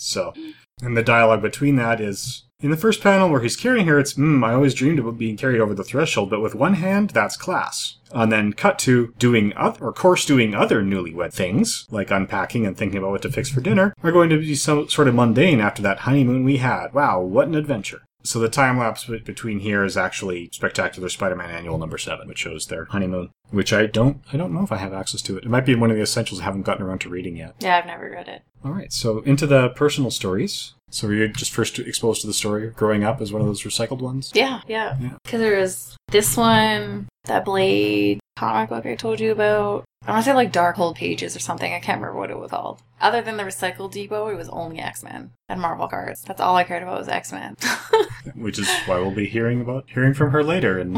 So, 0.00 0.32
and 0.80 0.96
the 0.96 1.02
dialogue 1.02 1.42
between 1.42 1.74
that 1.74 2.00
is. 2.00 2.44
In 2.60 2.72
the 2.72 2.76
first 2.76 3.00
panel 3.00 3.30
where 3.30 3.40
he's 3.40 3.54
carrying 3.54 3.86
her, 3.86 4.00
it's, 4.00 4.14
hmm, 4.14 4.42
I 4.42 4.52
always 4.52 4.74
dreamed 4.74 4.98
about 4.98 5.16
being 5.16 5.36
carried 5.36 5.60
over 5.60 5.74
the 5.74 5.84
threshold, 5.84 6.28
but 6.28 6.40
with 6.40 6.56
one 6.56 6.74
hand, 6.74 7.10
that's 7.10 7.36
class. 7.36 7.98
And 8.10 8.32
then 8.32 8.52
cut 8.52 8.80
to 8.80 9.14
doing 9.16 9.52
other, 9.56 9.86
or 9.86 9.92
course 9.92 10.24
doing 10.24 10.56
other 10.56 10.82
newlywed 10.82 11.32
things, 11.32 11.86
like 11.88 12.10
unpacking 12.10 12.66
and 12.66 12.76
thinking 12.76 12.98
about 12.98 13.12
what 13.12 13.22
to 13.22 13.30
fix 13.30 13.48
for 13.48 13.60
dinner, 13.60 13.94
are 14.02 14.10
going 14.10 14.28
to 14.30 14.38
be 14.38 14.56
some 14.56 14.88
sort 14.88 15.06
of 15.06 15.14
mundane 15.14 15.60
after 15.60 15.82
that 15.82 16.00
honeymoon 16.00 16.42
we 16.42 16.56
had. 16.56 16.92
Wow, 16.92 17.20
what 17.20 17.46
an 17.46 17.54
adventure. 17.54 18.02
So 18.24 18.40
the 18.40 18.48
time 18.48 18.76
lapse 18.78 19.04
between 19.04 19.60
here 19.60 19.84
is 19.84 19.96
actually 19.96 20.50
Spectacular 20.52 21.08
Spider-Man 21.08 21.50
Annual 21.50 21.78
number 21.78 21.96
seven, 21.96 22.26
which 22.26 22.40
shows 22.40 22.66
their 22.66 22.86
honeymoon. 22.86 23.30
Which 23.50 23.72
I 23.72 23.86
don't, 23.86 24.20
I 24.32 24.36
don't 24.36 24.52
know 24.52 24.64
if 24.64 24.72
I 24.72 24.78
have 24.78 24.92
access 24.92 25.22
to 25.22 25.36
it. 25.38 25.44
It 25.44 25.48
might 25.48 25.64
be 25.64 25.76
one 25.76 25.92
of 25.92 25.96
the 25.96 26.02
essentials 26.02 26.40
I 26.40 26.44
haven't 26.44 26.62
gotten 26.62 26.84
around 26.84 27.02
to 27.02 27.08
reading 27.08 27.36
yet. 27.36 27.54
yeah, 27.60 27.78
I've 27.78 27.86
never 27.86 28.10
read 28.10 28.26
it. 28.26 28.42
All 28.68 28.74
right, 28.74 28.92
so 28.92 29.20
into 29.20 29.46
the 29.46 29.70
personal 29.70 30.10
stories. 30.10 30.74
So 30.90 31.08
were 31.08 31.14
you 31.14 31.28
just 31.28 31.52
first 31.52 31.78
exposed 31.78 32.20
to 32.20 32.26
the 32.26 32.34
story 32.34 32.68
growing 32.68 33.02
up 33.02 33.22
as 33.22 33.32
one 33.32 33.40
of 33.40 33.48
those 33.48 33.62
recycled 33.62 34.00
ones? 34.00 34.30
Yeah, 34.34 34.60
yeah. 34.68 34.94
Yeah. 35.00 35.16
Because 35.24 35.40
there 35.40 35.58
was 35.58 35.96
this 36.08 36.36
one, 36.36 37.08
that 37.24 37.46
Blade 37.46 38.20
comic 38.36 38.68
book 38.68 38.84
I 38.84 38.94
told 38.94 39.20
you 39.20 39.32
about. 39.32 39.84
I 40.06 40.12
want 40.12 40.24
to 40.24 40.30
say 40.30 40.34
like 40.34 40.52
Darkhold 40.52 40.96
Pages 40.96 41.34
or 41.34 41.38
something. 41.38 41.72
I 41.72 41.80
can't 41.80 41.98
remember 41.98 42.18
what 42.18 42.30
it 42.30 42.38
was 42.38 42.50
called. 42.50 42.82
Other 43.00 43.22
than 43.22 43.38
the 43.38 43.42
Recycle 43.42 43.90
Depot, 43.90 44.28
it 44.28 44.36
was 44.36 44.50
only 44.50 44.80
X 44.80 45.02
Men 45.02 45.30
and 45.48 45.62
Marvel 45.62 45.88
cards. 45.88 46.20
That's 46.22 46.40
all 46.40 46.54
I 46.54 46.64
cared 46.64 46.82
about 46.82 46.98
was 46.98 47.08
X 47.08 47.32
Men. 47.32 47.56
Which 48.34 48.58
is 48.58 48.68
why 48.84 48.98
we'll 48.98 49.14
be 49.14 49.28
hearing 49.28 49.62
about 49.62 49.86
hearing 49.88 50.12
from 50.12 50.32
her 50.32 50.44
later 50.44 50.78
in 50.78 50.94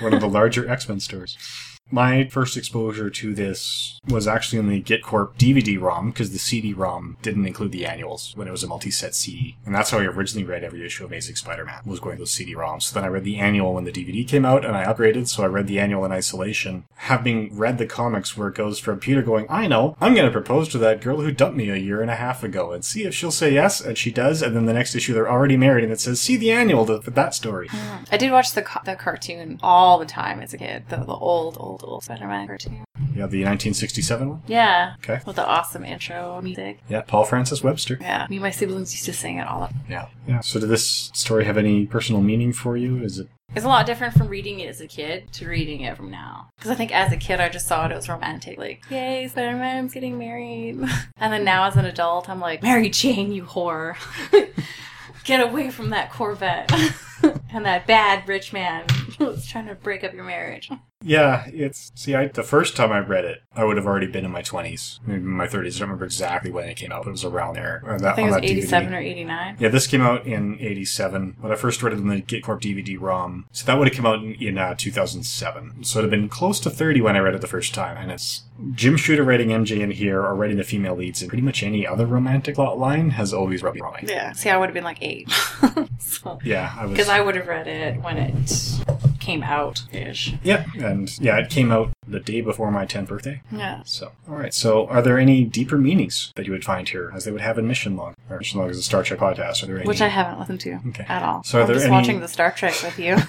one 0.00 0.14
of 0.14 0.22
the 0.22 0.28
larger 0.28 0.66
X-Men 0.66 1.00
stores. 1.00 1.36
My 1.90 2.28
first 2.28 2.56
exposure 2.56 3.10
to 3.10 3.34
this 3.34 3.98
was 4.08 4.28
actually 4.28 4.60
in 4.60 4.68
the 4.68 4.80
GitCorp 4.80 5.34
DVD 5.36 5.80
ROM 5.80 6.10
because 6.10 6.30
the 6.30 6.38
CD 6.38 6.72
ROM 6.72 7.16
didn't 7.22 7.46
include 7.46 7.72
the 7.72 7.84
annuals 7.84 8.32
when 8.36 8.46
it 8.46 8.52
was 8.52 8.62
a 8.62 8.68
multi-set 8.68 9.14
CD, 9.14 9.56
and 9.66 9.74
that's 9.74 9.90
how 9.90 9.98
I 9.98 10.04
originally 10.04 10.46
read 10.46 10.62
every 10.62 10.86
issue 10.86 11.04
of 11.04 11.10
Amazing 11.10 11.36
Spider-Man 11.36 11.82
was 11.84 11.98
going 11.98 12.16
to 12.16 12.20
those 12.20 12.30
CD 12.30 12.54
ROMs. 12.54 12.82
So 12.84 12.94
then 12.94 13.04
I 13.04 13.08
read 13.12 13.24
the 13.24 13.38
annual 13.38 13.74
when 13.74 13.84
the 13.84 13.92
DVD 13.92 14.26
came 14.26 14.44
out, 14.44 14.64
and 14.64 14.76
I 14.76 14.84
upgraded, 14.84 15.28
so 15.28 15.42
I 15.42 15.46
read 15.46 15.66
the 15.66 15.80
annual 15.80 16.04
in 16.04 16.12
isolation. 16.12 16.84
Having 16.94 17.56
read 17.56 17.78
the 17.78 17.86
comics 17.86 18.36
where 18.36 18.48
it 18.48 18.54
goes 18.54 18.78
from 18.78 19.00
Peter 19.00 19.22
going, 19.22 19.46
"I 19.48 19.66
know, 19.66 19.96
I'm 20.00 20.14
going 20.14 20.26
to 20.26 20.32
propose 20.32 20.68
to 20.68 20.78
that 20.78 21.00
girl 21.00 21.20
who 21.20 21.32
dumped 21.32 21.56
me 21.56 21.70
a 21.70 21.76
year 21.76 22.02
and 22.02 22.10
a 22.10 22.16
half 22.16 22.44
ago, 22.44 22.72
and 22.72 22.84
see 22.84 23.04
if 23.04 23.14
she'll 23.14 23.32
say 23.32 23.52
yes," 23.52 23.80
and 23.80 23.98
she 23.98 24.12
does, 24.12 24.42
and 24.42 24.54
then 24.54 24.66
the 24.66 24.72
next 24.72 24.94
issue 24.94 25.12
they're 25.12 25.30
already 25.30 25.56
married, 25.56 25.84
and 25.84 25.92
it 25.92 26.00
says, 26.00 26.20
"See 26.20 26.36
the 26.36 26.52
annual 26.52 26.86
for 26.86 27.10
that 27.10 27.34
story." 27.34 27.68
Mm. 27.68 28.06
I 28.12 28.16
did 28.16 28.30
watch 28.30 28.52
the, 28.52 28.64
the 28.84 28.94
cartoon 28.94 29.58
all 29.62 29.98
the 29.98 30.06
time 30.06 30.40
as 30.40 30.54
a 30.54 30.58
kid, 30.58 30.84
the, 30.88 30.96
the 30.96 31.12
old, 31.12 31.56
old 31.58 31.79
old, 31.82 31.92
old 31.92 32.04
Spider-Man 32.04 32.46
cartoon. 32.46 32.84
You 33.14 33.22
have 33.22 33.30
the 33.32 33.38
1967 33.44 34.28
one? 34.28 34.42
Yeah. 34.46 34.94
Okay. 35.02 35.20
With 35.26 35.36
the 35.36 35.46
awesome 35.46 35.84
intro 35.84 36.40
music. 36.42 36.78
Yeah, 36.88 37.02
Paul 37.02 37.24
Francis 37.24 37.62
Webster. 37.62 37.98
Yeah. 38.00 38.26
Me 38.30 38.36
and 38.36 38.42
my 38.42 38.50
siblings 38.50 38.92
used 38.92 39.04
to 39.06 39.12
sing 39.12 39.38
it 39.38 39.46
all 39.46 39.66
the 39.66 39.74
Yeah. 39.88 40.06
Yeah. 40.28 40.40
So 40.40 40.60
did 40.60 40.68
this 40.68 41.10
story 41.12 41.44
have 41.44 41.56
any 41.58 41.86
personal 41.86 42.22
meaning 42.22 42.52
for 42.52 42.76
you? 42.76 43.02
Is 43.02 43.18
it 43.18 43.28
It's 43.54 43.64
a 43.64 43.68
lot 43.68 43.84
different 43.84 44.14
from 44.14 44.28
reading 44.28 44.60
it 44.60 44.68
as 44.68 44.80
a 44.80 44.86
kid 44.86 45.32
to 45.34 45.48
reading 45.48 45.80
it 45.80 45.96
from 45.96 46.10
now. 46.10 46.50
Because 46.56 46.70
I 46.70 46.74
think 46.76 46.94
as 46.94 47.12
a 47.12 47.16
kid, 47.16 47.40
I 47.40 47.48
just 47.48 47.66
saw 47.66 47.84
it 47.86 47.92
as 47.92 48.08
romantic. 48.08 48.58
Like, 48.58 48.82
yay, 48.90 49.26
Spider 49.28 49.56
Man's 49.56 49.92
getting 49.92 50.16
married. 50.16 50.78
and 51.16 51.32
then 51.32 51.44
now 51.44 51.64
as 51.64 51.76
an 51.76 51.84
adult, 51.84 52.28
I'm 52.28 52.40
like, 52.40 52.62
Mary 52.62 52.88
Jane, 52.90 53.32
you 53.32 53.42
whore. 53.42 53.96
Get 55.24 55.40
away 55.40 55.70
from 55.70 55.90
that 55.90 56.10
Corvette 56.10 56.72
and 57.52 57.64
that 57.64 57.86
bad 57.86 58.26
rich 58.28 58.52
man 58.52 58.84
who's 59.18 59.46
trying 59.46 59.66
to 59.66 59.74
break 59.74 60.04
up 60.04 60.12
your 60.12 60.24
marriage. 60.24 60.70
Yeah, 61.02 61.46
it's 61.46 61.90
see. 61.94 62.14
I 62.14 62.26
the 62.28 62.42
first 62.42 62.76
time 62.76 62.92
I 62.92 62.98
read 62.98 63.24
it, 63.24 63.38
I 63.56 63.64
would 63.64 63.78
have 63.78 63.86
already 63.86 64.06
been 64.06 64.26
in 64.26 64.30
my 64.30 64.42
twenties, 64.42 65.00
maybe 65.06 65.20
in 65.22 65.26
my 65.28 65.46
thirties. 65.46 65.76
I 65.76 65.80
don't 65.80 65.88
remember 65.88 66.04
exactly 66.04 66.50
when 66.50 66.68
it 66.68 66.76
came 66.76 66.92
out. 66.92 67.04
But 67.04 67.08
it 67.08 67.12
was 67.12 67.24
around 67.24 67.54
there. 67.54 67.82
or 67.86 67.98
that- 67.98 68.12
I 68.12 68.16
think 68.16 68.26
it 68.28 68.32
was 68.32 68.40
that 68.42 68.46
DVD. 68.46 68.50
87 68.58 68.94
or 68.94 68.98
89. 69.00 69.56
Yeah, 69.58 69.68
this 69.70 69.86
came 69.86 70.02
out 70.02 70.26
in 70.26 70.58
'87, 70.60 71.36
When 71.40 71.52
I 71.52 71.54
first 71.56 71.82
read 71.82 71.94
it 71.94 72.00
in 72.00 72.08
the 72.08 72.20
GitCorp 72.20 72.60
DVD-ROM, 72.60 73.46
so 73.50 73.64
that 73.64 73.78
would 73.78 73.88
have 73.88 73.96
come 73.96 74.04
out 74.04 74.18
in, 74.22 74.34
in 74.34 74.58
uh, 74.58 74.74
2007. 74.76 75.84
So 75.84 75.98
it'd 76.00 76.12
have 76.12 76.20
been 76.20 76.28
close 76.28 76.60
to 76.60 76.70
30 76.70 77.00
when 77.00 77.16
I 77.16 77.20
read 77.20 77.34
it 77.34 77.40
the 77.40 77.46
first 77.46 77.72
time, 77.74 77.96
and 77.96 78.10
it's 78.12 78.42
Jim 78.74 78.98
Shooter 78.98 79.24
writing 79.24 79.48
MJ 79.48 79.80
in 79.80 79.90
here 79.92 80.20
or 80.20 80.34
writing 80.34 80.58
the 80.58 80.64
female 80.64 80.96
leads, 80.96 81.22
and 81.22 81.30
pretty 81.30 81.42
much 81.42 81.62
any 81.62 81.86
other 81.86 82.04
romantic 82.04 82.56
plot 82.56 82.78
line 82.78 83.10
has 83.10 83.32
always 83.32 83.62
rubbed 83.62 83.76
me 83.76 83.80
wrong. 83.80 83.96
Yeah. 84.06 84.32
See, 84.32 84.50
I 84.50 84.56
would 84.58 84.66
have 84.66 84.74
been 84.74 84.84
like 84.84 84.98
eight. 85.00 85.30
so, 85.98 86.38
Yeah, 86.44 86.74
I 86.78 86.84
was. 86.84 86.92
because 86.92 87.08
I 87.10 87.20
would 87.20 87.34
have 87.36 87.46
read 87.48 87.66
it 87.66 88.00
when 88.02 88.16
it 88.16 88.52
came 89.18 89.42
out 89.42 89.82
ish. 89.92 90.34
Yeah, 90.42 90.64
and 90.78 91.16
yeah, 91.20 91.36
it 91.38 91.50
came 91.50 91.70
out 91.70 91.90
the 92.08 92.20
day 92.20 92.40
before 92.40 92.70
my 92.70 92.86
10th 92.86 93.08
birthday. 93.08 93.42
Yeah. 93.52 93.82
So, 93.84 94.12
all 94.28 94.36
right. 94.36 94.54
So, 94.54 94.86
are 94.88 95.02
there 95.02 95.18
any 95.18 95.44
deeper 95.44 95.76
meanings 95.76 96.32
that 96.36 96.46
you 96.46 96.52
would 96.52 96.64
find 96.64 96.88
here, 96.88 97.12
as 97.14 97.24
they 97.24 97.30
would 97.30 97.40
have 97.42 97.58
in 97.58 97.68
Mission 97.68 97.96
Log? 97.96 98.14
Or 98.30 98.38
Mission 98.38 98.60
Log 98.60 98.70
is 98.70 98.78
a 98.78 98.82
Star 98.82 99.02
Trek 99.02 99.20
podcast. 99.20 99.62
Are 99.62 99.66
there 99.66 99.76
any? 99.78 99.86
Which 99.86 100.00
I 100.00 100.08
haven't 100.08 100.38
listened 100.40 100.60
to 100.60 100.80
Okay. 100.88 101.04
at 101.08 101.22
all. 101.22 101.42
So 101.44 101.58
are 101.58 101.62
I'm 101.62 101.66
there 101.66 101.74
just 101.76 101.86
any- 101.86 101.92
watching 101.94 102.20
the 102.20 102.28
Star 102.28 102.50
Trek 102.50 102.74
with 102.82 102.98
you. 102.98 103.16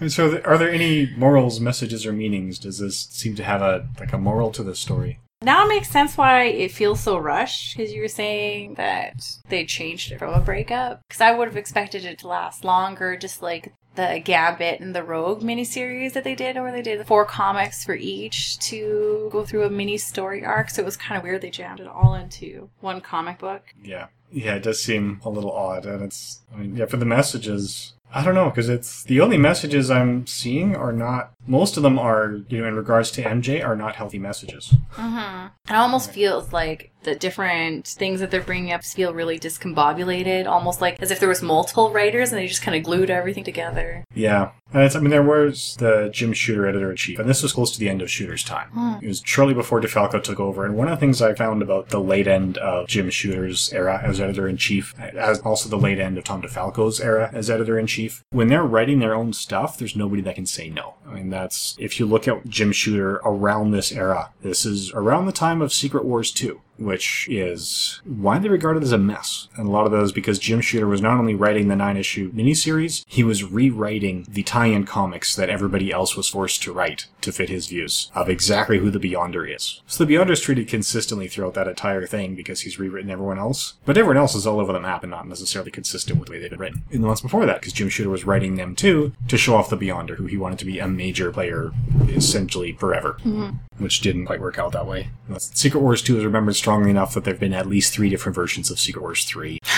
And 0.00 0.12
so, 0.12 0.40
are 0.44 0.56
there 0.56 0.70
any 0.70 1.12
morals, 1.16 1.58
messages, 1.58 2.06
or 2.06 2.12
meanings? 2.12 2.60
Does 2.60 2.78
this 2.78 3.08
seem 3.10 3.34
to 3.34 3.42
have 3.42 3.60
a 3.62 3.88
like 3.98 4.12
a 4.12 4.18
moral 4.18 4.52
to 4.52 4.62
this 4.62 4.78
story? 4.78 5.18
Now 5.42 5.64
it 5.64 5.68
makes 5.68 5.90
sense 5.90 6.16
why 6.16 6.44
it 6.44 6.72
feels 6.72 7.00
so 7.00 7.16
rushed 7.16 7.76
because 7.76 7.92
you 7.92 8.02
were 8.02 8.08
saying 8.08 8.74
that 8.74 9.24
they 9.48 9.64
changed 9.64 10.10
it 10.12 10.18
from 10.18 10.34
a 10.34 10.40
breakup. 10.40 11.00
Because 11.06 11.20
I 11.20 11.32
would 11.32 11.48
have 11.48 11.56
expected 11.56 12.04
it 12.04 12.18
to 12.18 12.28
last 12.28 12.64
longer, 12.64 13.16
just 13.16 13.42
like 13.42 13.72
the 13.94 14.20
Gambit 14.24 14.80
and 14.80 14.94
the 14.94 15.02
Rogue 15.02 15.42
miniseries 15.42 16.12
that 16.12 16.24
they 16.24 16.34
did, 16.34 16.56
where 16.56 16.72
they 16.72 16.82
did 16.82 17.06
four 17.06 17.24
comics 17.24 17.84
for 17.84 17.94
each 17.94 18.58
to 18.60 19.28
go 19.30 19.44
through 19.44 19.64
a 19.64 19.70
mini 19.70 19.98
story 19.98 20.44
arc. 20.44 20.70
So 20.70 20.82
it 20.82 20.84
was 20.84 20.96
kind 20.96 21.18
of 21.18 21.24
weird 21.24 21.42
they 21.42 21.50
jammed 21.50 21.80
it 21.80 21.86
all 21.86 22.14
into 22.14 22.70
one 22.80 23.00
comic 23.00 23.38
book. 23.38 23.62
Yeah, 23.82 24.06
yeah, 24.30 24.54
it 24.54 24.62
does 24.62 24.82
seem 24.82 25.20
a 25.24 25.30
little 25.30 25.52
odd, 25.52 25.86
and 25.86 26.02
it's 26.02 26.42
I 26.52 26.58
mean, 26.58 26.76
yeah, 26.76 26.86
for 26.86 26.96
the 26.96 27.04
messages. 27.04 27.94
I 28.12 28.24
don't 28.24 28.34
know 28.34 28.48
because 28.48 28.70
it's 28.70 29.04
the 29.04 29.20
only 29.20 29.36
messages 29.36 29.90
I'm 29.90 30.26
seeing 30.26 30.74
are 30.74 30.92
not. 30.92 31.32
Most 31.48 31.76
of 31.76 31.82
them 31.82 31.98
are, 31.98 32.40
you 32.48 32.60
know, 32.60 32.68
in 32.68 32.76
regards 32.76 33.10
to 33.12 33.22
MJ, 33.22 33.64
are 33.64 33.76
not 33.76 33.96
healthy 33.96 34.18
messages. 34.18 34.74
Mm-hmm. 34.94 35.46
It 35.72 35.74
almost 35.74 36.12
feels 36.12 36.52
like 36.52 36.92
the 37.02 37.14
different 37.14 37.86
things 37.86 38.20
that 38.20 38.30
they're 38.30 38.42
bringing 38.42 38.72
up 38.72 38.84
feel 38.84 39.14
really 39.14 39.38
discombobulated, 39.38 40.46
almost 40.46 40.80
like 40.80 41.00
as 41.00 41.10
if 41.10 41.20
there 41.20 41.28
was 41.28 41.42
multiple 41.42 41.90
writers 41.90 42.30
and 42.30 42.38
they 42.38 42.46
just 42.46 42.62
kind 42.62 42.76
of 42.76 42.82
glued 42.82 43.10
everything 43.10 43.44
together. 43.44 44.04
Yeah, 44.14 44.50
and 44.72 44.82
it's, 44.82 44.94
I 44.94 45.00
mean, 45.00 45.10
there 45.10 45.22
was 45.22 45.76
the 45.78 46.10
Jim 46.12 46.32
Shooter 46.32 46.66
editor 46.66 46.90
in 46.90 46.96
chief, 46.96 47.18
and 47.18 47.28
this 47.28 47.42
was 47.42 47.52
close 47.52 47.72
to 47.72 47.80
the 47.80 47.88
end 47.88 48.02
of 48.02 48.10
Shooter's 48.10 48.44
time. 48.44 48.68
Hmm. 48.70 49.04
It 49.04 49.08
was 49.08 49.22
shortly 49.24 49.54
before 49.54 49.80
DeFalco 49.80 50.22
took 50.22 50.40
over, 50.40 50.66
and 50.66 50.76
one 50.76 50.88
of 50.88 50.98
the 50.98 51.00
things 51.00 51.22
I 51.22 51.34
found 51.34 51.62
about 51.62 51.88
the 51.88 52.00
late 52.00 52.26
end 52.26 52.58
of 52.58 52.88
Jim 52.88 53.08
Shooter's 53.08 53.72
era 53.72 54.00
as 54.04 54.20
editor 54.20 54.48
in 54.48 54.56
chief, 54.56 54.94
as 54.98 55.40
also 55.40 55.68
the 55.68 55.78
late 55.78 55.98
end 55.98 56.18
of 56.18 56.24
Tom 56.24 56.42
DeFalco's 56.42 57.00
era 57.00 57.30
as 57.32 57.48
editor 57.48 57.78
in 57.78 57.86
chief, 57.86 58.24
when 58.30 58.48
they're 58.48 58.64
writing 58.64 58.98
their 58.98 59.14
own 59.14 59.32
stuff, 59.32 59.78
there's 59.78 59.96
nobody 59.96 60.20
that 60.22 60.34
can 60.34 60.46
say 60.46 60.68
no. 60.68 60.94
I 61.06 61.14
mean, 61.14 61.30
that's 61.38 61.76
if 61.78 62.00
you 62.00 62.06
look 62.06 62.26
at 62.26 62.46
Jim 62.48 62.72
Shooter 62.72 63.16
around 63.24 63.70
this 63.70 63.92
era, 63.92 64.32
this 64.42 64.66
is 64.66 64.90
around 64.92 65.26
the 65.26 65.32
time 65.32 65.62
of 65.62 65.72
Secret 65.72 66.04
Wars 66.04 66.32
2 66.32 66.60
which 66.78 67.28
is 67.30 68.00
widely 68.06 68.48
regarded 68.48 68.82
as 68.82 68.92
a 68.92 68.98
mess. 68.98 69.48
And 69.56 69.68
a 69.68 69.70
lot 69.70 69.86
of 69.86 69.92
those 69.92 70.12
because 70.12 70.38
Jim 70.38 70.60
Shooter 70.60 70.86
was 70.86 71.02
not 71.02 71.18
only 71.18 71.34
writing 71.34 71.68
the 71.68 71.76
nine 71.76 71.96
issue 71.96 72.32
miniseries, 72.32 73.04
he 73.06 73.22
was 73.22 73.44
rewriting 73.44 74.26
the 74.28 74.42
tie 74.42 74.66
in 74.66 74.84
comics 74.84 75.36
that 75.36 75.50
everybody 75.50 75.92
else 75.92 76.16
was 76.16 76.28
forced 76.28 76.62
to 76.62 76.72
write 76.72 77.06
to 77.20 77.32
fit 77.32 77.48
his 77.48 77.66
views 77.66 78.10
of 78.14 78.28
exactly 78.28 78.78
who 78.78 78.90
the 78.90 78.98
Beyonder 78.98 79.54
is. 79.54 79.82
So 79.86 80.04
the 80.04 80.14
Beyonder 80.14 80.30
is 80.30 80.40
treated 80.40 80.68
consistently 80.68 81.28
throughout 81.28 81.54
that 81.54 81.68
entire 81.68 82.06
thing 82.06 82.34
because 82.34 82.60
he's 82.60 82.78
rewritten 82.78 83.10
everyone 83.10 83.38
else. 83.38 83.74
But 83.84 83.98
everyone 83.98 84.16
else 84.16 84.34
is 84.34 84.46
all 84.46 84.60
over 84.60 84.72
the 84.72 84.80
map 84.80 85.02
and 85.02 85.10
not 85.10 85.28
necessarily 85.28 85.70
consistent 85.70 86.18
with 86.18 86.28
the 86.28 86.32
way 86.32 86.38
they've 86.40 86.50
been 86.50 86.58
written. 86.58 86.84
In 86.90 87.00
the 87.00 87.06
months 87.06 87.22
before 87.22 87.46
that, 87.46 87.60
because 87.60 87.72
Jim 87.72 87.88
Shooter 87.88 88.10
was 88.10 88.24
writing 88.24 88.56
them 88.56 88.74
too 88.74 89.12
to 89.28 89.36
show 89.36 89.56
off 89.56 89.70
the 89.70 89.76
Beyonder, 89.76 90.16
who 90.16 90.26
he 90.26 90.36
wanted 90.36 90.58
to 90.60 90.64
be 90.64 90.78
a 90.78 90.88
major 90.88 91.30
player 91.32 91.72
essentially 92.08 92.72
forever 92.72 93.18
mm-hmm. 93.24 93.82
which 93.82 94.00
didn't 94.00 94.26
quite 94.26 94.40
work 94.40 94.58
out 94.58 94.72
that 94.72 94.86
way. 94.86 95.10
Secret 95.38 95.80
Wars 95.80 96.02
2 96.02 96.18
is 96.18 96.24
remembered 96.24 96.56
strongly 96.68 96.90
enough 96.90 97.14
that 97.14 97.24
there 97.24 97.32
have 97.32 97.40
been 97.40 97.54
at 97.54 97.66
least 97.66 97.94
three 97.94 98.10
different 98.10 98.36
versions 98.36 98.70
of 98.70 98.78
Secret 98.78 99.00
Wars 99.00 99.24
3. 99.24 99.58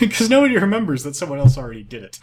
Because 0.00 0.28
nobody 0.28 0.54
remembers 0.54 1.02
that 1.04 1.16
someone 1.16 1.38
else 1.38 1.56
already 1.56 1.82
did 1.82 2.02
it. 2.02 2.20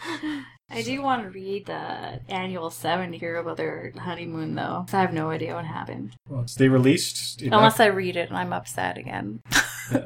I 0.70 0.84
do 0.84 1.02
want 1.02 1.24
to 1.24 1.30
read 1.30 1.66
the 1.66 2.22
annual 2.30 2.70
seven 2.70 3.12
to 3.12 3.18
hear 3.18 3.38
about 3.38 3.58
their 3.58 3.92
honeymoon, 3.98 4.54
though. 4.54 4.86
I 4.94 5.02
have 5.02 5.14
no 5.14 5.32
idea 5.32 5.56
what 5.56 5.66
happened. 5.66 6.16
Well, 6.30 6.46
they 6.58 6.70
released 6.70 7.42
enough, 7.42 7.58
Unless 7.58 7.80
I 7.80 7.88
read 7.88 8.18
it 8.18 8.30
and 8.30 8.38
I'm 8.38 8.54
upset 8.54 8.98
again. 9.00 9.42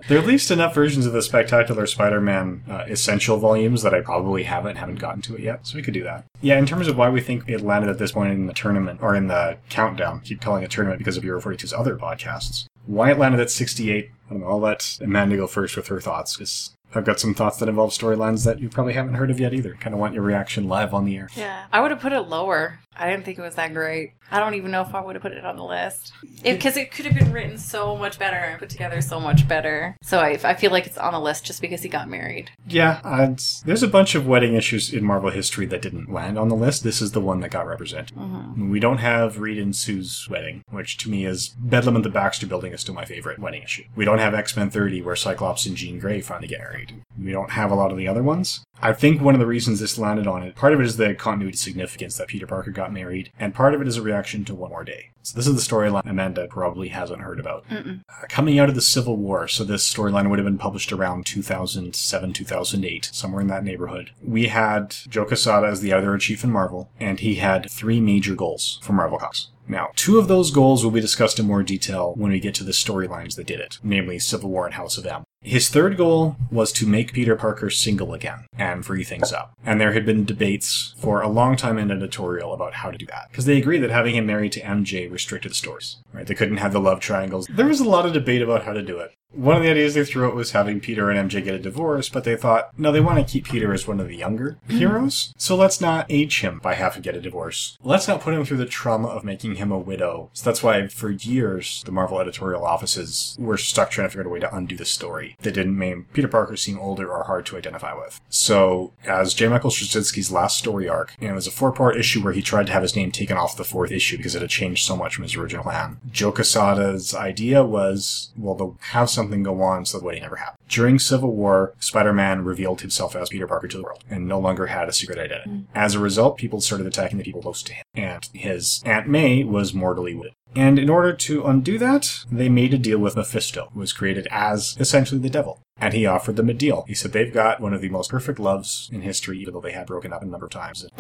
they 0.08 0.16
released 0.16 0.52
enough 0.52 0.74
versions 0.74 1.06
of 1.06 1.12
the 1.12 1.22
Spectacular 1.22 1.86
Spider-Man 1.86 2.64
uh, 2.70 2.86
Essential 2.88 3.38
volumes 3.38 3.82
that 3.82 3.94
I 3.94 4.00
probably 4.00 4.44
haven't 4.44 4.78
haven't 4.78 5.00
gotten 5.00 5.22
to 5.24 5.36
it 5.36 5.42
yet, 5.42 5.68
so 5.68 5.76
we 5.76 5.84
could 5.84 5.94
do 5.94 6.04
that. 6.04 6.24
Yeah, 6.42 6.58
in 6.58 6.66
terms 6.66 6.88
of 6.88 6.98
why 6.98 7.10
we 7.10 7.20
think 7.20 7.44
it 7.50 7.62
landed 7.62 7.90
at 7.90 8.00
this 8.00 8.14
point 8.14 8.32
in 8.32 8.48
the 8.48 8.54
tournament 8.54 9.02
or 9.02 9.16
in 9.16 9.28
the 9.28 9.58
countdown, 9.70 10.22
keep 10.22 10.40
calling 10.40 10.64
it 10.64 10.72
tournament 10.72 10.98
because 11.00 11.18
of 11.18 11.26
Euro 11.26 11.42
42's 11.42 11.74
other 11.74 11.98
podcasts. 11.98 12.66
Why 12.86 13.12
it 13.12 13.20
landed 13.20 13.40
at 13.40 13.52
68, 13.52 14.12
I 14.28 14.34
don't 14.34 14.42
know. 14.42 14.48
I'll 14.48 14.60
let 14.60 14.98
Amanda 15.02 15.38
go 15.38 15.48
first 15.48 15.76
with 15.76 15.88
her 15.88 16.00
thoughts 16.00 16.36
because 16.36 16.76
I've 16.94 17.06
got 17.06 17.20
some 17.20 17.34
thoughts 17.34 17.58
that 17.58 17.70
involve 17.70 17.92
storylines 17.92 18.46
that 18.46 18.60
you 18.60 18.70
probably 18.70 18.94
haven't 18.94 19.16
heard 19.16 19.32
of 19.32 19.40
yet 19.40 19.54
either. 19.54 19.74
Kind 19.80 19.94
of 19.94 20.00
want 20.00 20.14
your 20.14 20.24
reaction 20.24 20.68
live 20.68 20.94
on 20.94 21.06
the 21.06 21.18
air. 21.18 21.30
Yeah. 21.36 21.66
I 21.74 21.82
would 21.82 21.92
have 21.92 22.00
put 22.00 22.14
it 22.14 22.22
lower. 22.22 22.80
I 22.98 23.10
didn't 23.10 23.26
think 23.26 23.38
it 23.38 23.42
was 23.42 23.56
that 23.56 23.74
great. 23.74 24.14
I 24.32 24.40
don't 24.40 24.56
even 24.56 24.72
know 24.72 24.82
if 24.82 24.96
I 24.96 25.02
would 25.02 25.16
have 25.16 25.22
put 25.22 25.34
it 25.34 25.46
on 25.46 25.56
the 25.56 25.64
list. 25.64 26.14
Because 26.44 26.78
it, 26.78 26.92
could 26.92 27.06
have 27.06 27.16
been 27.16 27.32
written 27.32 27.58
so 27.58 27.96
much 27.96 28.18
better 28.18 28.38
and 28.38 28.60
put 28.60 28.70
together 28.70 29.02
so 29.02 29.20
much 29.20 29.48
better. 29.48 29.96
So 30.02 30.20
I, 30.20 30.40
I 30.44 30.54
feel 30.56 30.72
like 30.72 30.88
it's 30.88 30.98
on 30.98 31.14
the 31.14 31.20
list 31.20 31.46
just 31.46 31.62
because 31.62 31.82
he 31.82 31.90
got 31.90 32.10
married. 32.10 32.52
Yeah, 32.68 33.02
and 33.04 33.44
there's 33.66 33.84
a 33.84 33.88
bunch 33.88 34.16
of 34.16 34.28
wedding 34.28 34.56
issues 34.56 34.94
in 34.94 35.04
Marvel 35.04 35.30
history 35.30 35.66
that 35.68 35.82
didn't 35.82 36.12
land 36.12 36.38
on 36.38 36.50
the 36.50 36.56
list. 36.56 36.84
This 36.84 37.02
is 37.02 37.12
the 37.12 37.22
one 37.22 37.42
that 37.42 37.52
got 37.52 37.68
represented. 37.68 38.16
Mm-hmm. 38.16 38.70
We 38.70 38.80
don't 38.80 38.98
have 38.98 39.40
Reed 39.40 39.60
and 39.60 39.76
Sue's 39.76 40.28
wedding, 40.30 40.64
which 40.70 40.98
to 41.00 41.10
me 41.10 41.26
is 41.26 41.50
Bedlam 41.60 41.98
at 41.98 42.04
the 42.04 42.10
Baxter 42.10 42.48
Building 42.48 42.74
is 42.74 42.82
still 42.82 42.96
my 42.96 43.06
favorite 43.06 43.40
wedding 43.40 43.64
issue. 43.64 43.84
We 43.96 44.06
don't 44.06 44.20
have 44.20 44.34
X 44.34 44.56
Men 44.56 44.70
30 44.70 45.02
where 45.02 45.16
Cyclops 45.16 45.66
and 45.66 45.76
Jean 45.76 46.00
Grey 46.00 46.22
finally 46.22 46.48
get 46.48 46.60
married. 46.60 47.02
We 47.26 47.32
don't 47.32 47.50
have 47.52 47.72
a 47.72 47.76
lot 47.76 47.92
of 47.92 47.98
the 47.98 48.08
other 48.08 48.22
ones. 48.22 48.64
I 48.84 48.94
think 48.94 49.20
one 49.20 49.34
of 49.34 49.40
the 49.40 49.48
reasons 49.48 49.80
this 49.80 49.98
landed 49.98 50.28
on 50.28 50.44
it, 50.44 50.56
part 50.56 50.74
of 50.74 50.80
it 50.80 50.86
is 50.86 50.98
the 50.98 51.16
continuity 51.16 51.58
significance 51.58 52.18
that 52.18 52.28
Peter 52.28 52.46
Parker 52.46 52.70
got 52.70 52.94
married, 52.94 53.32
and 53.40 53.56
part 53.56 53.74
of 53.74 53.82
it 53.82 53.88
is 53.88 53.98
a 53.98 54.02
reaction 54.04 54.46
to 54.46 54.54
One 54.54 54.70
More 54.70 54.84
Day. 54.84 55.10
So 55.24 55.36
this 55.36 55.48
is 55.48 55.56
the 55.56 55.76
storyline 55.76 56.08
Amanda 56.08 56.46
probably 56.48 56.90
hasn't 56.90 57.22
heard 57.22 57.40
about. 57.40 57.66
Uh, 58.08 58.28
coming 58.30 58.60
out 58.60 58.70
of 58.70 58.76
the 58.76 58.82
Civil 58.82 59.18
War, 59.18 59.48
so 59.48 59.64
this 59.64 59.92
storyline 59.92 60.30
would 60.30 60.38
have 60.38 60.46
been 60.46 60.60
published 60.60 60.92
around 60.92 61.26
2007, 61.26 62.34
2008, 62.34 63.10
somewhere 63.12 63.42
in 63.42 63.48
that 63.48 63.64
neighborhood. 63.64 64.12
We 64.24 64.50
had 64.50 64.96
Joe 65.10 65.26
Quesada 65.26 65.66
as 65.66 65.82
the 65.82 65.94
editor-in-chief 65.94 66.44
in 66.44 66.52
Marvel, 66.52 66.92
and 67.00 67.20
he 67.20 67.36
had 67.36 67.72
three 67.72 68.00
major 68.00 68.36
goals 68.36 68.78
for 68.84 68.94
Marvel 68.94 69.18
Comics. 69.18 69.48
Now, 69.68 69.90
two 69.96 70.20
of 70.20 70.28
those 70.28 70.52
goals 70.52 70.84
will 70.84 70.92
be 70.92 71.02
discussed 71.02 71.40
in 71.40 71.48
more 71.48 71.64
detail 71.64 72.14
when 72.16 72.32
we 72.32 72.40
get 72.40 72.54
to 72.56 72.64
the 72.64 72.72
storylines 72.72 73.36
that 73.36 73.48
did 73.48 73.60
it, 73.60 73.80
namely 73.82 74.20
Civil 74.20 74.52
War 74.52 74.66
and 74.66 74.76
House 74.76 74.98
of 75.00 75.08
M. 75.08 75.24
His 75.46 75.70
third 75.70 75.96
goal 75.96 76.38
was 76.50 76.72
to 76.72 76.88
make 76.88 77.14
Peter 77.14 77.36
Parker 77.36 77.70
single 77.70 78.16
again 78.16 78.48
and 78.58 78.84
free 78.84 79.04
things 79.04 79.32
up. 79.32 79.54
And 79.64 79.80
there 79.80 79.94
had 79.94 80.04
been 80.04 80.26
debates 80.26 80.96
for 80.98 81.22
a 81.22 81.30
long 81.30 81.56
time 81.56 81.78
in 81.78 81.92
editorial 81.92 82.52
about 82.52 82.74
how 82.74 82.90
to 82.90 82.98
do 82.98 83.06
that. 83.06 83.28
Because 83.30 83.46
they 83.46 83.60
agreed 83.60 83.82
that 83.82 83.92
having 83.92 84.16
him 84.16 84.26
married 84.26 84.54
to 84.54 84.62
MJ 84.62 85.10
restricted 85.10 85.52
the 85.52 85.56
stories. 85.56 85.98
Right? 86.12 86.26
They 86.26 86.34
couldn't 86.34 86.58
have 86.58 86.74
the 86.74 86.80
love 86.80 87.00
triangles. 87.00 87.46
There 87.48 87.68
was 87.68 87.80
a 87.80 87.88
lot 87.88 88.08
of 88.08 88.14
debate 88.14 88.42
about 88.42 88.64
how 88.64 88.74
to 88.74 88.82
do 88.82 88.98
it. 88.98 89.14
One 89.36 89.56
of 89.56 89.64
the 89.64 89.70
ideas 89.70 89.94
they 89.94 90.06
threw 90.06 90.26
out 90.26 90.36
was 90.36 90.52
having 90.52 90.80
Peter 90.80 91.10
and 91.10 91.30
MJ 91.30 91.44
get 91.44 91.56
a 91.56 91.60
divorce, 91.60 92.10
but 92.10 92.24
they 92.24 92.36
thought, 92.36 92.70
no, 92.78 92.92
they 92.92 93.02
want 93.02 93.20
to 93.20 93.32
keep 93.32 93.46
Peter 93.46 93.74
as 93.74 93.88
one 93.88 94.00
of 94.00 94.08
the 94.08 94.16
younger 94.16 94.58
hmm. 94.68 94.78
heroes, 94.78 95.34
so 95.38 95.56
let's 95.56 95.82
not 95.82 96.06
age 96.10 96.42
him 96.42 96.60
by 96.60 96.76
having 96.76 97.02
to 97.02 97.10
get 97.10 97.18
a 97.18 97.22
divorce. 97.22 97.78
Let's 97.84 98.08
not 98.08 98.22
put 98.22 98.34
him 98.34 98.46
through 98.46 98.58
the 98.58 98.66
trauma 98.66 99.08
of 99.10 99.24
making 99.24 99.56
him 99.56 99.72
a 99.72 99.78
widow. 99.78 100.30
So 100.34 100.50
that's 100.50 100.64
why 100.64 100.88
for 100.88 101.10
years 101.10 101.84
the 101.86 101.92
Marvel 101.92 102.20
editorial 102.20 102.66
offices 102.66 103.36
were 103.40 103.58
stuck 103.58 103.92
trying 103.92 104.08
to 104.08 104.10
figure 104.10 104.24
out 104.24 104.28
a 104.28 104.30
way 104.30 104.40
to 104.40 104.56
undo 104.56 104.76
the 104.76 104.86
story 104.86 105.36
that 105.42 105.54
didn't 105.54 105.78
make 105.78 106.14
Peter 106.14 106.28
Parker 106.28 106.56
seem 106.56 106.80
older 106.80 107.12
or 107.12 107.24
hard 107.26 107.46
to 107.48 107.58
identify 107.58 107.94
with. 107.94 108.20
So 108.30 108.94
as 109.06 109.34
J. 109.34 109.48
Michael 109.48 109.70
Straczynski's 109.70 110.32
last 110.32 110.58
story 110.58 110.88
arc, 110.88 111.14
and 111.20 111.32
it 111.32 111.34
was 111.34 111.48
a 111.48 111.52
four-part 111.52 111.98
issue 111.98 112.24
where 112.24 112.34
he 112.34 112.42
tried 112.42 112.68
to 112.68 112.74
have 112.74 112.82
his 112.82 112.96
name 112.96 113.12
taken 113.12 113.38
off 113.38 113.58
the 113.58 113.64
fourth 113.64 113.92
issue 113.92 114.18
because 114.18 114.36
it 114.36 114.42
had 114.42 114.50
changed 114.50 114.86
so 114.86 114.96
much 114.96 115.16
from 115.16 115.24
his 115.24 115.36
original 115.36 115.64
plan. 115.64 116.00
Joe 116.12 116.32
Quesada's 116.32 117.14
idea 117.14 117.64
was, 117.64 118.32
well, 118.38 118.56
they'll 118.56 118.78
have 118.92 119.10
something 119.26 119.44
go 119.44 119.62
on 119.62 119.86
so 119.86 120.00
the 120.00 120.06
wedding 120.06 120.22
never 120.22 120.36
happened. 120.36 120.60
During 120.70 121.00
Civil 121.00 121.36
War, 121.36 121.74
Spider-Man 121.80 122.44
revealed 122.44 122.82
himself 122.82 123.16
as 123.16 123.30
Peter 123.30 123.48
Parker 123.48 123.68
to 123.68 123.78
the 123.78 123.84
world 123.84 124.04
and 124.10 124.28
no 124.28 124.40
longer 124.40 124.68
had 124.68 124.88
a 124.88 124.94
secret 124.94 125.18
identity. 125.18 125.50
Mm. 125.50 125.66
As 125.74 125.96
a 125.96 126.00
result, 126.00 126.38
people 126.38 126.62
started 126.62 126.88
attacking 126.88 127.18
the 127.18 127.24
people 127.24 127.42
close 127.42 127.64
to 127.64 127.74
him, 127.74 127.84
and 127.96 128.30
his 128.34 128.82
Aunt 128.86 129.08
May 129.08 129.44
was 129.44 129.74
mortally 129.74 130.14
wounded. 130.14 130.34
And 130.56 130.80
in 130.80 130.90
order 130.90 131.12
to 131.14 131.44
undo 131.44 131.78
that, 131.80 132.24
they 132.32 132.48
made 132.48 132.74
a 132.74 132.78
deal 132.78 133.00
with 133.00 133.18
Mephisto, 133.18 133.70
who 133.74 133.80
was 133.82 133.92
created 133.92 134.28
as 134.32 134.78
essentially 134.80 135.20
the 135.20 135.30
devil. 135.30 135.62
And 135.78 135.94
he 135.94 136.06
offered 136.06 136.38
them 136.38 136.50
a 136.50 136.54
deal. 136.54 136.86
He 136.88 136.94
said 136.94 137.12
they've 137.12 137.34
got 137.34 137.60
one 137.60 137.74
of 137.74 137.82
the 137.82 137.90
most 137.90 138.10
perfect 138.10 138.40
loves 138.40 138.90
in 138.94 139.02
history, 139.02 139.38
even 139.40 139.54
though 139.54 139.62
they 139.62 139.74
had 139.74 139.88
broken 139.88 140.14
up 140.14 140.22
a 140.22 140.26
number 140.26 140.46
of 140.46 140.52
times. 140.52 140.88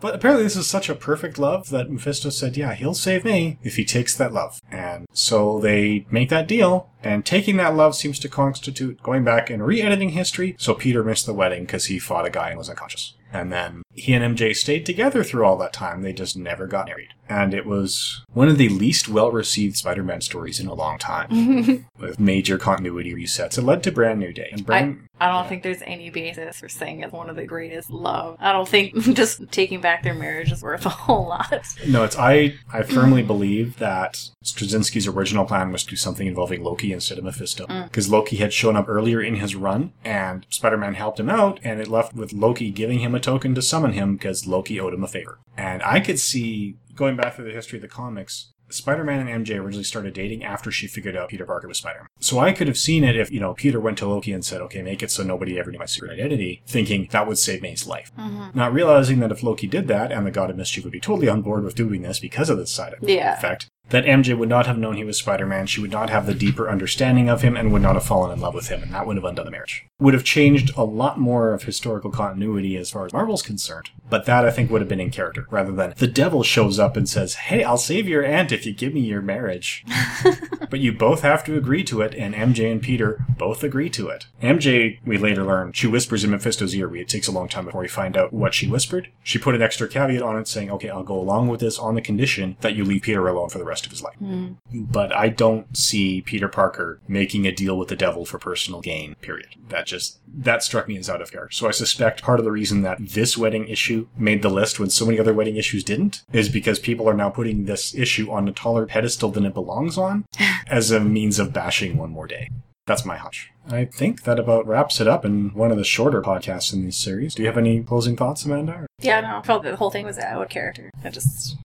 But 0.00 0.14
apparently, 0.14 0.44
this 0.44 0.56
is 0.56 0.66
such 0.66 0.88
a 0.88 0.94
perfect 0.94 1.38
love 1.38 1.68
that 1.70 1.90
Mephisto 1.90 2.30
said, 2.30 2.56
Yeah, 2.56 2.74
he'll 2.74 2.94
save 2.94 3.24
me 3.24 3.58
if 3.62 3.76
he 3.76 3.84
takes 3.84 4.16
that 4.16 4.32
love. 4.32 4.60
And 4.70 5.06
so 5.12 5.60
they 5.60 6.06
make 6.10 6.30
that 6.30 6.48
deal, 6.48 6.89
and 7.02 7.24
taking 7.24 7.56
that 7.56 7.74
love 7.74 7.94
seems 7.94 8.18
to 8.20 8.28
constitute 8.28 9.02
going 9.02 9.24
back 9.24 9.50
and 9.50 9.64
re 9.64 9.80
editing 9.82 10.10
history. 10.10 10.56
So 10.58 10.74
Peter 10.74 11.02
missed 11.02 11.26
the 11.26 11.34
wedding 11.34 11.64
because 11.64 11.86
he 11.86 11.98
fought 11.98 12.26
a 12.26 12.30
guy 12.30 12.50
and 12.50 12.58
was 12.58 12.68
unconscious. 12.68 13.14
And 13.32 13.52
then 13.52 13.82
he 13.94 14.12
and 14.12 14.36
MJ 14.36 14.54
stayed 14.54 14.84
together 14.84 15.22
through 15.22 15.44
all 15.44 15.56
that 15.58 15.72
time. 15.72 16.02
They 16.02 16.12
just 16.12 16.36
never 16.36 16.66
got 16.66 16.86
married. 16.86 17.10
And 17.28 17.54
it 17.54 17.64
was 17.64 18.24
one 18.32 18.48
of 18.48 18.58
the 18.58 18.68
least 18.68 19.08
well 19.08 19.30
received 19.30 19.76
Spider 19.76 20.02
Man 20.02 20.20
stories 20.20 20.58
in 20.58 20.66
a 20.66 20.74
long 20.74 20.98
time, 20.98 21.86
with 21.98 22.18
major 22.18 22.58
continuity 22.58 23.14
resets. 23.14 23.56
It 23.56 23.62
led 23.62 23.84
to 23.84 23.92
Brand 23.92 24.18
New 24.18 24.32
Day. 24.32 24.48
And 24.52 24.66
Brand. 24.66 25.08
I 25.20 25.28
don't 25.28 25.48
think 25.48 25.62
there's 25.62 25.82
any 25.82 26.10
basis 26.10 26.58
for 26.58 26.68
saying 26.68 27.02
it's 27.02 27.12
one 27.12 27.30
of 27.30 27.36
the 27.36 27.44
greatest 27.44 27.90
love. 27.90 28.36
I 28.40 28.52
don't 28.52 28.68
think 28.68 28.94
just 29.14 29.52
taking 29.52 29.80
back 29.80 30.02
their 30.02 30.14
marriage 30.14 30.50
is 30.50 30.62
worth 30.62 30.86
a 30.86 30.90
whole 30.90 31.28
lot. 31.28 31.66
No, 31.86 32.02
it's 32.02 32.18
I. 32.18 32.54
I 32.72 32.82
firmly 32.82 33.22
believe 33.22 33.78
that 33.78 34.14
Straczynski's 34.44 35.06
original 35.06 35.44
plan 35.44 35.70
was 35.70 35.84
to 35.84 35.90
do 35.90 35.96
something 35.96 36.26
involving 36.26 36.64
Loki 36.64 36.89
instead 36.92 37.18
of 37.18 37.24
Mephisto, 37.24 37.66
mm. 37.66 37.84
because 37.84 38.10
Loki 38.10 38.36
had 38.36 38.52
shown 38.52 38.76
up 38.76 38.88
earlier 38.88 39.20
in 39.20 39.36
his 39.36 39.54
run, 39.54 39.92
and 40.04 40.46
Spider-Man 40.48 40.94
helped 40.94 41.20
him 41.20 41.30
out, 41.30 41.60
and 41.62 41.80
it 41.80 41.88
left 41.88 42.14
with 42.14 42.32
Loki 42.32 42.70
giving 42.70 43.00
him 43.00 43.14
a 43.14 43.20
token 43.20 43.54
to 43.54 43.62
summon 43.62 43.92
him 43.92 44.16
because 44.16 44.46
Loki 44.46 44.78
owed 44.80 44.94
him 44.94 45.04
a 45.04 45.08
favor. 45.08 45.38
And 45.56 45.82
I 45.82 46.00
could 46.00 46.18
see 46.18 46.76
going 46.94 47.16
back 47.16 47.34
through 47.34 47.46
the 47.46 47.54
history 47.54 47.78
of 47.78 47.82
the 47.82 47.88
comics. 47.88 48.52
Spider-Man 48.68 49.26
and 49.26 49.44
MJ 49.44 49.58
originally 49.58 49.82
started 49.82 50.14
dating 50.14 50.44
after 50.44 50.70
she 50.70 50.86
figured 50.86 51.16
out 51.16 51.30
Peter 51.30 51.44
Parker 51.44 51.66
was 51.66 51.78
Spider-Man. 51.78 52.06
So 52.20 52.38
I 52.38 52.52
could 52.52 52.68
have 52.68 52.78
seen 52.78 53.02
it 53.02 53.16
if, 53.16 53.30
you 53.30 53.40
know, 53.40 53.52
Peter 53.52 53.80
went 53.80 53.98
to 53.98 54.06
Loki 54.06 54.32
and 54.32 54.44
said, 54.44 54.60
okay, 54.60 54.80
make 54.80 55.02
it 55.02 55.10
so 55.10 55.24
nobody 55.24 55.58
ever 55.58 55.72
knew 55.72 55.78
my 55.78 55.86
secret 55.86 56.12
identity, 56.12 56.62
thinking 56.68 57.08
that 57.10 57.26
would 57.26 57.38
save 57.38 57.62
May's 57.62 57.86
life. 57.86 58.12
Mm-hmm. 58.16 58.56
Not 58.56 58.72
realizing 58.72 59.18
that 59.20 59.32
if 59.32 59.42
Loki 59.42 59.66
did 59.66 59.88
that, 59.88 60.12
and 60.12 60.24
the 60.24 60.30
God 60.30 60.50
of 60.50 60.56
Mischief 60.56 60.84
would 60.84 60.92
be 60.92 61.00
totally 61.00 61.28
on 61.28 61.42
board 61.42 61.64
with 61.64 61.74
doing 61.74 62.02
this 62.02 62.20
because 62.20 62.48
of 62.48 62.58
this 62.58 62.70
side 62.70 62.92
effect, 62.92 63.10
Yeah. 63.10 63.58
That 63.90 64.04
MJ 64.04 64.36
would 64.36 64.48
not 64.48 64.66
have 64.66 64.78
known 64.78 64.96
he 64.96 65.04
was 65.04 65.18
Spider-Man, 65.18 65.66
she 65.66 65.80
would 65.80 65.90
not 65.90 66.10
have 66.10 66.26
the 66.26 66.34
deeper 66.34 66.70
understanding 66.70 67.28
of 67.28 67.42
him, 67.42 67.56
and 67.56 67.72
would 67.72 67.82
not 67.82 67.94
have 67.94 68.04
fallen 68.04 68.32
in 68.32 68.40
love 68.40 68.54
with 68.54 68.68
him, 68.68 68.82
and 68.82 68.94
that 68.94 69.06
would 69.06 69.16
have 69.16 69.24
undone 69.24 69.44
the 69.44 69.50
marriage. 69.50 69.84
Would 69.98 70.14
have 70.14 70.24
changed 70.24 70.70
a 70.76 70.84
lot 70.84 71.18
more 71.18 71.52
of 71.52 71.64
historical 71.64 72.10
continuity 72.10 72.76
as 72.76 72.90
far 72.90 73.04
as 73.04 73.12
Marvel's 73.12 73.42
concerned, 73.42 73.90
but 74.08 74.26
that 74.26 74.44
I 74.44 74.50
think 74.50 74.70
would 74.70 74.80
have 74.80 74.88
been 74.88 75.00
in 75.00 75.10
character, 75.10 75.46
rather 75.50 75.72
than 75.72 75.94
the 75.96 76.06
devil 76.06 76.42
shows 76.42 76.78
up 76.78 76.96
and 76.96 77.08
says, 77.08 77.34
hey, 77.34 77.64
I'll 77.64 77.76
save 77.76 78.08
your 78.08 78.24
aunt 78.24 78.52
if 78.52 78.64
you 78.64 78.72
give 78.72 78.94
me 78.94 79.00
your 79.00 79.22
marriage. 79.22 79.84
but 80.70 80.80
you 80.80 80.92
both 80.92 81.22
have 81.22 81.44
to 81.44 81.56
agree 81.56 81.82
to 81.84 82.00
it, 82.00 82.14
and 82.14 82.34
MJ 82.34 82.70
and 82.70 82.80
Peter 82.80 83.24
both 83.36 83.64
agree 83.64 83.90
to 83.90 84.08
it. 84.08 84.26
MJ, 84.40 85.00
we 85.04 85.18
later 85.18 85.44
learn, 85.44 85.72
she 85.72 85.88
whispers 85.88 86.22
in 86.22 86.30
Mephisto's 86.30 86.74
ear. 86.74 86.94
It 86.94 87.08
takes 87.08 87.28
a 87.28 87.32
long 87.32 87.48
time 87.48 87.64
before 87.64 87.82
we 87.82 87.88
find 87.88 88.16
out 88.16 88.32
what 88.32 88.54
she 88.54 88.68
whispered. 88.68 89.10
She 89.24 89.38
put 89.38 89.54
an 89.54 89.62
extra 89.62 89.88
caveat 89.88 90.22
on 90.22 90.38
it 90.38 90.46
saying, 90.46 90.70
okay, 90.70 90.90
I'll 90.90 91.02
go 91.02 91.18
along 91.18 91.48
with 91.48 91.60
this 91.60 91.78
on 91.78 91.96
the 91.96 92.00
condition 92.00 92.56
that 92.60 92.74
you 92.74 92.84
leave 92.84 93.02
Peter 93.02 93.26
alone 93.26 93.48
for 93.48 93.58
the 93.58 93.64
rest 93.64 93.79
of 93.86 93.92
his 93.92 94.02
life. 94.02 94.16
Hmm. 94.16 94.52
But 94.72 95.14
I 95.14 95.28
don't 95.28 95.76
see 95.76 96.20
Peter 96.20 96.48
Parker 96.48 97.00
making 97.08 97.46
a 97.46 97.52
deal 97.52 97.78
with 97.78 97.88
the 97.88 97.96
devil 97.96 98.24
for 98.24 98.38
personal 98.38 98.80
gain, 98.80 99.14
period. 99.20 99.48
That 99.68 99.86
just, 99.86 100.20
that 100.28 100.62
struck 100.62 100.88
me 100.88 100.96
as 100.96 101.10
out 101.10 101.22
of 101.22 101.32
character. 101.32 101.54
So 101.54 101.68
I 101.68 101.72
suspect 101.72 102.22
part 102.22 102.38
of 102.38 102.44
the 102.44 102.52
reason 102.52 102.82
that 102.82 102.98
this 103.00 103.36
wedding 103.36 103.68
issue 103.68 104.08
made 104.16 104.42
the 104.42 104.48
list 104.48 104.78
when 104.78 104.90
so 104.90 105.06
many 105.06 105.18
other 105.18 105.34
wedding 105.34 105.56
issues 105.56 105.84
didn't 105.84 106.22
is 106.32 106.48
because 106.48 106.78
people 106.78 107.08
are 107.08 107.14
now 107.14 107.30
putting 107.30 107.64
this 107.64 107.94
issue 107.94 108.30
on 108.30 108.48
a 108.48 108.52
taller 108.52 108.86
pedestal 108.86 109.30
than 109.30 109.46
it 109.46 109.54
belongs 109.54 109.96
on 109.98 110.24
as 110.66 110.90
a 110.90 111.00
means 111.00 111.38
of 111.38 111.52
bashing 111.52 111.96
one 111.96 112.10
more 112.10 112.26
day. 112.26 112.48
That's 112.86 113.04
my 113.04 113.16
hunch. 113.16 113.52
I 113.68 113.84
think 113.84 114.24
that 114.24 114.40
about 114.40 114.66
wraps 114.66 115.00
it 115.00 115.06
up 115.06 115.24
in 115.24 115.50
one 115.54 115.70
of 115.70 115.76
the 115.76 115.84
shorter 115.84 116.22
podcasts 116.22 116.72
in 116.72 116.84
this 116.84 116.96
series. 116.96 117.36
Do 117.36 117.42
you 117.42 117.46
have 117.46 117.58
any 117.58 117.84
closing 117.84 118.16
thoughts, 118.16 118.44
Amanda? 118.44 118.86
Yeah, 119.00 119.20
no, 119.20 119.38
I 119.38 119.42
felt 119.42 119.62
that 119.62 119.70
the 119.70 119.76
whole 119.76 119.90
thing 119.92 120.06
was 120.06 120.18
out 120.18 120.42
of 120.42 120.48
character. 120.48 120.90
I 121.04 121.10
just, 121.10 121.56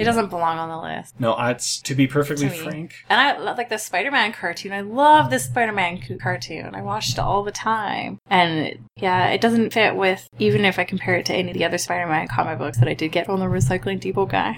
it 0.00 0.04
doesn't 0.04 0.30
belong 0.30 0.58
on 0.58 0.68
the 0.70 0.78
list. 0.78 1.20
No, 1.20 1.36
it's 1.38 1.80
to 1.82 1.94
be 1.94 2.06
perfectly 2.06 2.48
To 2.48 2.54
frank. 2.54 2.94
And 3.10 3.20
I 3.20 3.38
love 3.38 3.58
like 3.58 3.68
the 3.68 3.78
Spider-Man 3.78 4.32
cartoon. 4.32 4.72
I 4.72 4.80
love 4.80 5.30
the 5.30 5.38
Spider-Man 5.38 6.00
co- 6.00 6.16
cartoon. 6.16 6.74
I 6.74 6.80
watched 6.80 7.12
it 7.12 7.18
all 7.18 7.42
the 7.42 7.52
time. 7.52 8.18
And 8.30 8.88
yeah, 8.96 9.28
it 9.28 9.40
doesn't 9.40 9.74
fit 9.74 9.96
with 9.96 10.26
even 10.38 10.64
if 10.64 10.78
I 10.78 10.84
compare 10.84 11.16
it 11.16 11.26
to 11.26 11.34
any 11.34 11.50
of 11.50 11.56
the 11.56 11.66
other 11.66 11.78
Spider-Man 11.78 12.28
comic 12.28 12.58
books 12.58 12.78
that 12.78 12.88
I 12.88 12.94
did 12.94 13.12
get 13.12 13.26
from 13.26 13.40
the 13.40 13.46
recycling 13.46 14.00
depot 14.00 14.26
guy. 14.26 14.56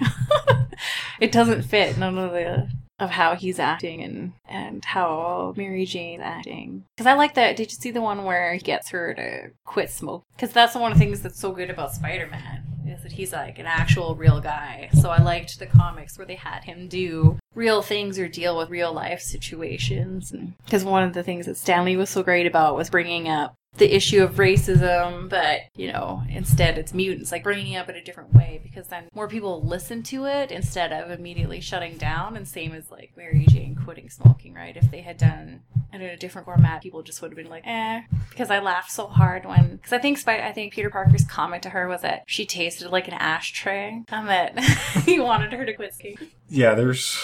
it 1.19 1.31
doesn't 1.33 1.63
fit 1.63 1.97
none 1.97 2.17
of 2.17 2.31
the 2.31 2.69
of 2.99 3.09
how 3.09 3.35
he's 3.35 3.59
acting 3.59 4.01
and 4.01 4.31
and 4.47 4.85
how 4.85 5.53
Mary 5.57 5.85
Jane's 5.85 6.21
acting. 6.23 6.85
Because 6.95 7.07
I 7.07 7.15
like 7.15 7.33
that. 7.33 7.57
Did 7.57 7.71
you 7.71 7.77
see 7.77 7.91
the 7.91 8.01
one 8.01 8.23
where 8.23 8.53
he 8.53 8.59
gets 8.59 8.89
her 8.89 9.13
to 9.13 9.51
quit 9.65 9.89
smoke? 9.89 10.23
Because 10.35 10.53
that's 10.53 10.75
one 10.75 10.91
of 10.91 10.97
the 10.97 11.03
things 11.03 11.21
that's 11.21 11.39
so 11.39 11.51
good 11.51 11.69
about 11.69 11.93
Spider-Man 11.93 12.72
is 12.87 13.03
that 13.03 13.13
he's 13.13 13.33
like 13.33 13.59
an 13.59 13.65
actual 13.65 14.15
real 14.15 14.41
guy. 14.41 14.89
So 15.01 15.09
I 15.09 15.21
liked 15.21 15.59
the 15.59 15.65
comics 15.65 16.17
where 16.17 16.27
they 16.27 16.35
had 16.35 16.63
him 16.63 16.87
do 16.87 17.37
real 17.55 17.81
things 17.81 18.19
or 18.19 18.27
deal 18.27 18.57
with 18.57 18.69
real 18.69 18.93
life 18.93 19.21
situations. 19.21 20.33
Because 20.65 20.83
one 20.83 21.03
of 21.03 21.13
the 21.13 21.23
things 21.23 21.45
that 21.45 21.57
Stan 21.57 21.85
Lee 21.85 21.97
was 21.97 22.09
so 22.09 22.23
great 22.23 22.45
about 22.45 22.75
was 22.75 22.89
bringing 22.89 23.27
up 23.29 23.55
the 23.77 23.95
issue 23.95 24.23
of 24.23 24.35
racism, 24.35 25.29
but 25.29 25.61
you 25.75 25.91
know, 25.91 26.23
instead 26.29 26.77
it's 26.77 26.93
mutants, 26.93 27.31
like 27.31 27.43
bringing 27.43 27.75
up 27.75 27.89
in 27.89 27.95
a 27.95 28.03
different 28.03 28.33
way 28.33 28.59
because 28.63 28.87
then 28.87 29.09
more 29.13 29.27
people 29.27 29.65
listen 29.65 30.03
to 30.03 30.25
it 30.25 30.51
instead 30.51 30.91
of 30.93 31.11
immediately 31.11 31.59
shutting 31.59 31.97
down. 31.97 32.37
And 32.37 32.47
same 32.47 32.73
as 32.73 32.91
like 32.91 33.13
Mary 33.17 33.45
Jane 33.49 33.75
quitting 33.75 34.09
smoking, 34.09 34.53
right? 34.53 34.77
If 34.77 34.91
they 34.91 35.01
had 35.01 35.17
done 35.17 35.61
it 35.91 36.01
in 36.01 36.01
a 36.01 36.17
different 36.17 36.45
format, 36.45 36.83
people 36.83 37.01
just 37.01 37.21
would 37.21 37.31
have 37.31 37.37
been 37.37 37.49
like, 37.49 37.63
eh. 37.65 38.01
Because 38.29 38.51
I 38.51 38.59
laughed 38.59 38.91
so 38.91 39.07
hard 39.07 39.45
when, 39.45 39.77
because 39.77 39.93
I 39.93 39.99
think 39.99 40.27
I 40.27 40.51
think 40.51 40.73
Peter 40.73 40.89
Parker's 40.89 41.25
comment 41.25 41.63
to 41.63 41.69
her 41.69 41.87
was 41.87 42.01
that 42.01 42.23
she 42.27 42.45
tasted 42.45 42.89
like 42.89 43.07
an 43.07 43.13
ashtray, 43.15 44.03
and 44.09 44.27
that 44.27 44.59
he 45.05 45.19
wanted 45.19 45.53
her 45.53 45.65
to 45.65 45.73
quit 45.73 45.93
smoking. 45.93 46.29
Yeah, 46.49 46.75
there's. 46.75 47.19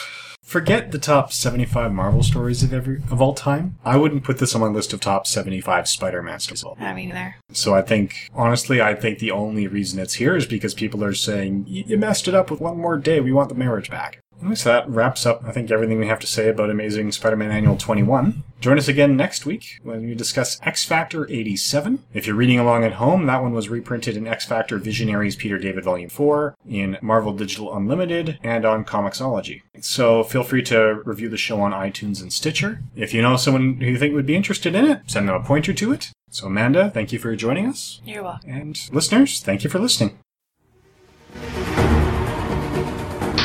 Forget 0.49 0.91
the 0.91 0.97
top 0.97 1.31
75 1.31 1.93
Marvel 1.93 2.23
stories 2.23 2.63
of 2.63 2.73
every 2.73 3.03
of 3.11 3.21
all 3.21 3.35
time. 3.35 3.77
I 3.85 3.97
wouldn't 3.97 4.23
put 4.23 4.39
this 4.39 4.55
on 4.55 4.61
my 4.61 4.67
list 4.67 4.93
of 4.93 4.99
top 4.99 5.27
75 5.27 5.87
Spider-Man 5.87 6.39
stories. 6.39 6.65
I 6.79 6.91
mean, 6.95 7.09
there. 7.09 7.35
So 7.51 7.75
I 7.75 7.83
think, 7.83 8.27
honestly, 8.33 8.81
I 8.81 8.95
think 8.95 9.19
the 9.19 9.29
only 9.29 9.67
reason 9.67 9.99
it's 9.99 10.15
here 10.15 10.35
is 10.35 10.47
because 10.47 10.73
people 10.73 11.03
are 11.03 11.13
saying, 11.13 11.67
"Y- 11.69 11.83
you 11.85 11.99
messed 11.99 12.27
it 12.27 12.33
up 12.33 12.49
with 12.49 12.61
one 12.61 12.79
more 12.79 12.97
day, 12.97 13.19
we 13.19 13.31
want 13.31 13.49
the 13.49 13.53
marriage 13.55 13.91
back. 13.91 14.21
So 14.55 14.69
that 14.69 14.89
wraps 14.89 15.25
up, 15.25 15.43
I 15.45 15.51
think, 15.51 15.69
everything 15.69 15.99
we 15.99 16.07
have 16.07 16.19
to 16.19 16.27
say 16.27 16.49
about 16.49 16.69
Amazing 16.69 17.11
Spider-Man 17.11 17.51
Annual 17.51 17.77
21. 17.77 18.43
Join 18.61 18.77
us 18.77 18.87
again 18.87 19.15
next 19.15 19.45
week 19.45 19.79
when 19.83 20.05
we 20.05 20.15
discuss 20.15 20.59
X 20.63 20.83
Factor 20.83 21.29
87. 21.29 22.03
If 22.13 22.25
you're 22.25 22.35
reading 22.35 22.59
along 22.59 22.83
at 22.83 22.93
home, 22.93 23.25
that 23.25 23.41
one 23.41 23.53
was 23.53 23.69
reprinted 23.69 24.17
in 24.17 24.27
X 24.27 24.45
Factor 24.45 24.77
Visionaries 24.77 25.35
Peter 25.35 25.57
David 25.57 25.83
Volume 25.83 26.09
4, 26.09 26.55
in 26.67 26.97
Marvel 27.01 27.33
Digital 27.33 27.75
Unlimited, 27.75 28.39
and 28.43 28.65
on 28.65 28.85
Comixology. 28.85 29.61
So 29.81 30.23
feel 30.23 30.43
free 30.43 30.63
to 30.63 31.01
review 31.05 31.29
the 31.29 31.37
show 31.37 31.61
on 31.61 31.71
iTunes 31.71 32.21
and 32.21 32.33
Stitcher. 32.33 32.81
If 32.95 33.13
you 33.13 33.21
know 33.21 33.37
someone 33.37 33.75
who 33.75 33.87
you 33.87 33.97
think 33.97 34.13
would 34.13 34.25
be 34.25 34.35
interested 34.35 34.75
in 34.75 34.85
it, 34.85 35.01
send 35.07 35.27
them 35.27 35.35
a 35.35 35.43
pointer 35.43 35.73
to 35.73 35.91
it. 35.91 36.11
So 36.31 36.47
Amanda, 36.47 36.89
thank 36.89 37.11
you 37.11 37.19
for 37.19 37.35
joining 37.35 37.67
us. 37.67 38.01
You're 38.05 38.23
welcome. 38.23 38.49
And 38.49 38.89
listeners, 38.91 39.41
thank 39.41 39.63
you 39.63 39.69
for 39.69 39.79
listening. 39.79 40.17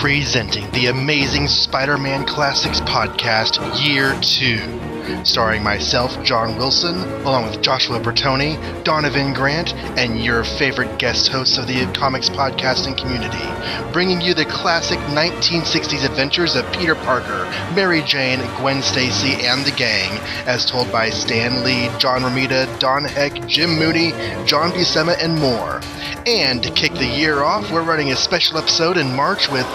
Presenting 0.05 0.71
the 0.73 0.89
Amazing 0.89 1.49
Spider 1.49 1.97
Man 1.97 2.27
Classics 2.27 2.79
Podcast 2.81 3.57
Year 3.83 4.15
2. 4.21 4.94
Starring 5.25 5.63
myself, 5.63 6.23
John 6.25 6.57
Wilson, 6.57 6.97
along 7.23 7.45
with 7.45 7.63
Joshua 7.63 8.01
Bertoni, 8.01 8.57
Donovan 8.85 9.33
Grant, 9.33 9.75
and 9.99 10.23
your 10.23 10.45
favorite 10.45 10.99
guest 10.99 11.29
hosts 11.29 11.59
of 11.59 11.67
the 11.67 11.87
comics 11.93 12.29
podcasting 12.29 12.97
community, 12.97 13.93
bringing 13.93 14.21
you 14.21 14.35
the 14.35 14.45
classic 14.45 14.99
1960s 15.11 16.05
adventures 16.05 16.57
of 16.57 16.71
Peter 16.73 16.95
Parker, 16.95 17.45
Mary 17.75 18.03
Jane, 18.03 18.41
Gwen 18.59 18.83
Stacy, 18.83 19.45
and 19.47 19.65
the 19.65 19.73
gang, 19.73 20.19
as 20.47 20.65
told 20.65 20.91
by 20.91 21.11
Stan 21.11 21.65
Lee, 21.65 21.91
John 21.99 22.23
Romita, 22.23 22.67
Don 22.79 23.05
Heck, 23.05 23.47
Jim 23.47 23.79
Mooney, 23.79 24.13
John 24.47 24.71
Buscema, 24.71 25.17
and 25.23 25.39
more. 25.39 25.81
And 26.27 26.63
to 26.63 26.71
kick 26.71 26.93
the 26.95 27.07
year 27.07 27.43
off, 27.43 27.71
we're 27.71 27.83
running 27.83 28.13
a 28.13 28.17
special 28.17 28.59
episode 28.59 28.97
in 28.97 29.15
March 29.15 29.49
with. 29.51 29.67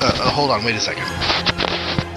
Uh, 0.00 0.12
uh, 0.14 0.30
hold 0.30 0.50
on, 0.50 0.64
wait 0.64 0.76
a 0.76 0.80
second. 0.80 1.57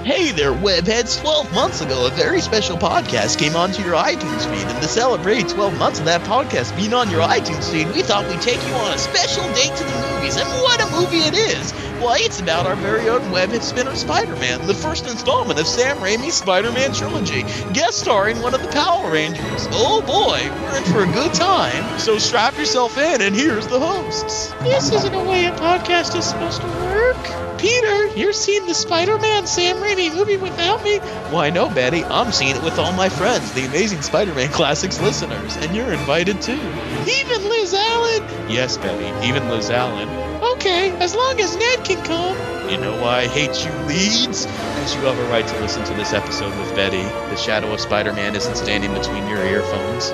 Hey 0.03 0.31
there, 0.31 0.51
webheads! 0.51 1.21
12 1.21 1.53
months 1.53 1.81
ago, 1.81 2.07
a 2.07 2.09
very 2.09 2.41
special 2.41 2.75
podcast 2.75 3.37
came 3.37 3.55
onto 3.55 3.83
your 3.83 3.93
iTunes 3.93 4.49
feed, 4.49 4.67
and 4.67 4.81
to 4.81 4.87
celebrate 4.87 5.47
12 5.47 5.77
months 5.77 5.99
of 5.99 6.05
that 6.05 6.21
podcast 6.21 6.75
being 6.75 6.95
on 6.95 7.11
your 7.11 7.21
iTunes 7.21 7.71
feed, 7.71 7.85
we 7.93 8.01
thought 8.01 8.27
we'd 8.27 8.41
take 8.41 8.57
you 8.67 8.73
on 8.73 8.95
a 8.95 8.97
special 8.97 9.43
date 9.53 9.75
to 9.75 9.83
the 9.83 10.13
movies, 10.15 10.37
and 10.37 10.49
what 10.63 10.81
a 10.81 10.89
movie 10.99 11.19
it 11.19 11.35
is! 11.35 11.71
Why, 12.01 12.17
it's 12.19 12.39
about 12.39 12.65
our 12.65 12.75
very 12.77 13.09
own 13.09 13.21
webhead 13.31 13.61
spinner 13.61 13.95
Spider-Man, 13.95 14.65
the 14.65 14.73
first 14.73 15.05
installment 15.05 15.59
of 15.59 15.67
Sam 15.67 15.97
Raimi's 15.97 16.33
Spider-Man 16.33 16.93
trilogy, 16.93 17.43
guest 17.71 17.99
starring 17.99 18.41
one 18.41 18.55
of 18.55 18.63
the 18.63 18.69
Power 18.69 19.11
Rangers. 19.11 19.67
Oh 19.69 20.01
boy, 20.01 20.49
we're 20.63 20.77
in 20.77 20.83
for 20.85 21.03
a 21.03 21.13
good 21.13 21.35
time, 21.35 21.99
so 21.99 22.17
strap 22.17 22.57
yourself 22.57 22.97
in, 22.97 23.21
and 23.21 23.35
here's 23.35 23.67
the 23.67 23.79
hosts. 23.79 24.51
This 24.63 24.91
isn't 24.91 25.13
a 25.13 25.23
way 25.23 25.45
a 25.45 25.51
podcast 25.51 26.17
is 26.17 26.25
supposed 26.25 26.61
to 26.61 26.67
work. 26.67 27.50
Peter, 27.61 28.07
you're 28.17 28.33
seeing 28.33 28.65
the 28.65 28.73
Spider-Man 28.73 29.45
Sam 29.45 29.77
Raimi 29.77 30.11
movie 30.15 30.35
without 30.35 30.83
me? 30.83 30.97
Why, 31.29 31.51
no, 31.51 31.69
Betty. 31.69 32.03
I'm 32.03 32.31
seeing 32.31 32.55
it 32.55 32.63
with 32.63 32.79
all 32.79 32.91
my 32.91 33.07
friends, 33.07 33.53
the 33.53 33.65
Amazing 33.65 34.01
Spider-Man 34.01 34.49
Classics 34.49 34.99
listeners, 34.99 35.57
and 35.57 35.75
you're 35.75 35.93
invited 35.93 36.41
too. 36.41 36.53
Even 36.53 37.43
Liz 37.43 37.75
Allen? 37.75 38.23
Yes, 38.49 38.77
Betty, 38.77 39.27
even 39.27 39.47
Liz 39.47 39.69
Allen. 39.69 40.09
Okay, 40.53 40.89
as 40.97 41.13
long 41.13 41.39
as 41.39 41.55
Ned 41.55 41.85
can 41.85 42.03
come. 42.03 42.35
You 42.67 42.77
know 42.79 42.99
why 42.99 43.19
I 43.19 43.27
hate 43.27 43.63
you, 43.63 43.71
Leeds? 43.85 44.47
Because 44.47 44.95
you 44.95 45.01
have 45.01 45.19
a 45.19 45.29
right 45.29 45.47
to 45.47 45.59
listen 45.61 45.83
to 45.83 45.93
this 45.93 46.13
episode 46.13 46.57
with 46.57 46.75
Betty. 46.75 47.03
The 47.03 47.35
shadow 47.35 47.71
of 47.71 47.79
Spider-Man 47.79 48.35
isn't 48.35 48.55
standing 48.55 48.91
between 48.91 49.27
your 49.27 49.45
earphones. 49.45 50.11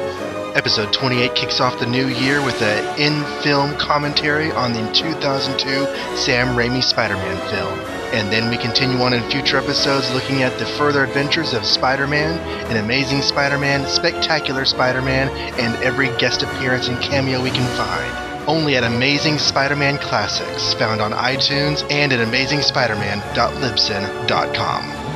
Episode 0.58 0.92
28 0.92 1.36
kicks 1.36 1.60
off 1.60 1.80
the 1.80 1.86
new 1.86 2.08
year 2.08 2.44
with 2.44 2.60
an 2.64 3.00
in 3.00 3.24
film 3.44 3.78
commentary 3.78 4.52
on 4.54 4.74
the 4.74 4.92
2002 4.92 5.70
Sam 6.18 6.58
Raimi 6.58 6.84
Spider 6.84 7.14
Man 7.14 7.38
film. 7.52 7.80
And 8.12 8.34
then 8.34 8.50
we 8.50 8.58
continue 8.58 8.98
on 9.02 9.14
in 9.14 9.22
future 9.30 9.58
episodes 9.58 10.12
looking 10.16 10.42
at 10.42 10.58
the 10.58 10.66
further 10.66 11.04
adventures 11.04 11.54
of 11.54 11.64
Spider 11.64 12.08
Man, 12.08 12.40
an 12.72 12.78
amazing 12.84 13.22
Spider 13.22 13.60
Man, 13.60 13.88
spectacular 13.88 14.66
Spider 14.66 15.04
Man, 15.04 15.30
and 15.60 15.76
every 15.84 16.08
guest 16.18 16.42
appearance 16.42 16.88
and 16.88 17.00
cameo 17.04 17.44
we 17.44 17.52
can 17.52 17.68
find. 17.78 18.12
Only 18.50 18.78
at 18.78 18.84
Amazing 18.84 19.38
Spider 19.38 19.76
Man 19.76 20.00
Classics, 20.00 20.74
found 20.74 21.02
on 21.02 21.12
iTunes 21.12 21.86
and 21.92 22.12
at 22.12 22.28
amazingspiderman.libsyn.com. 22.28 25.07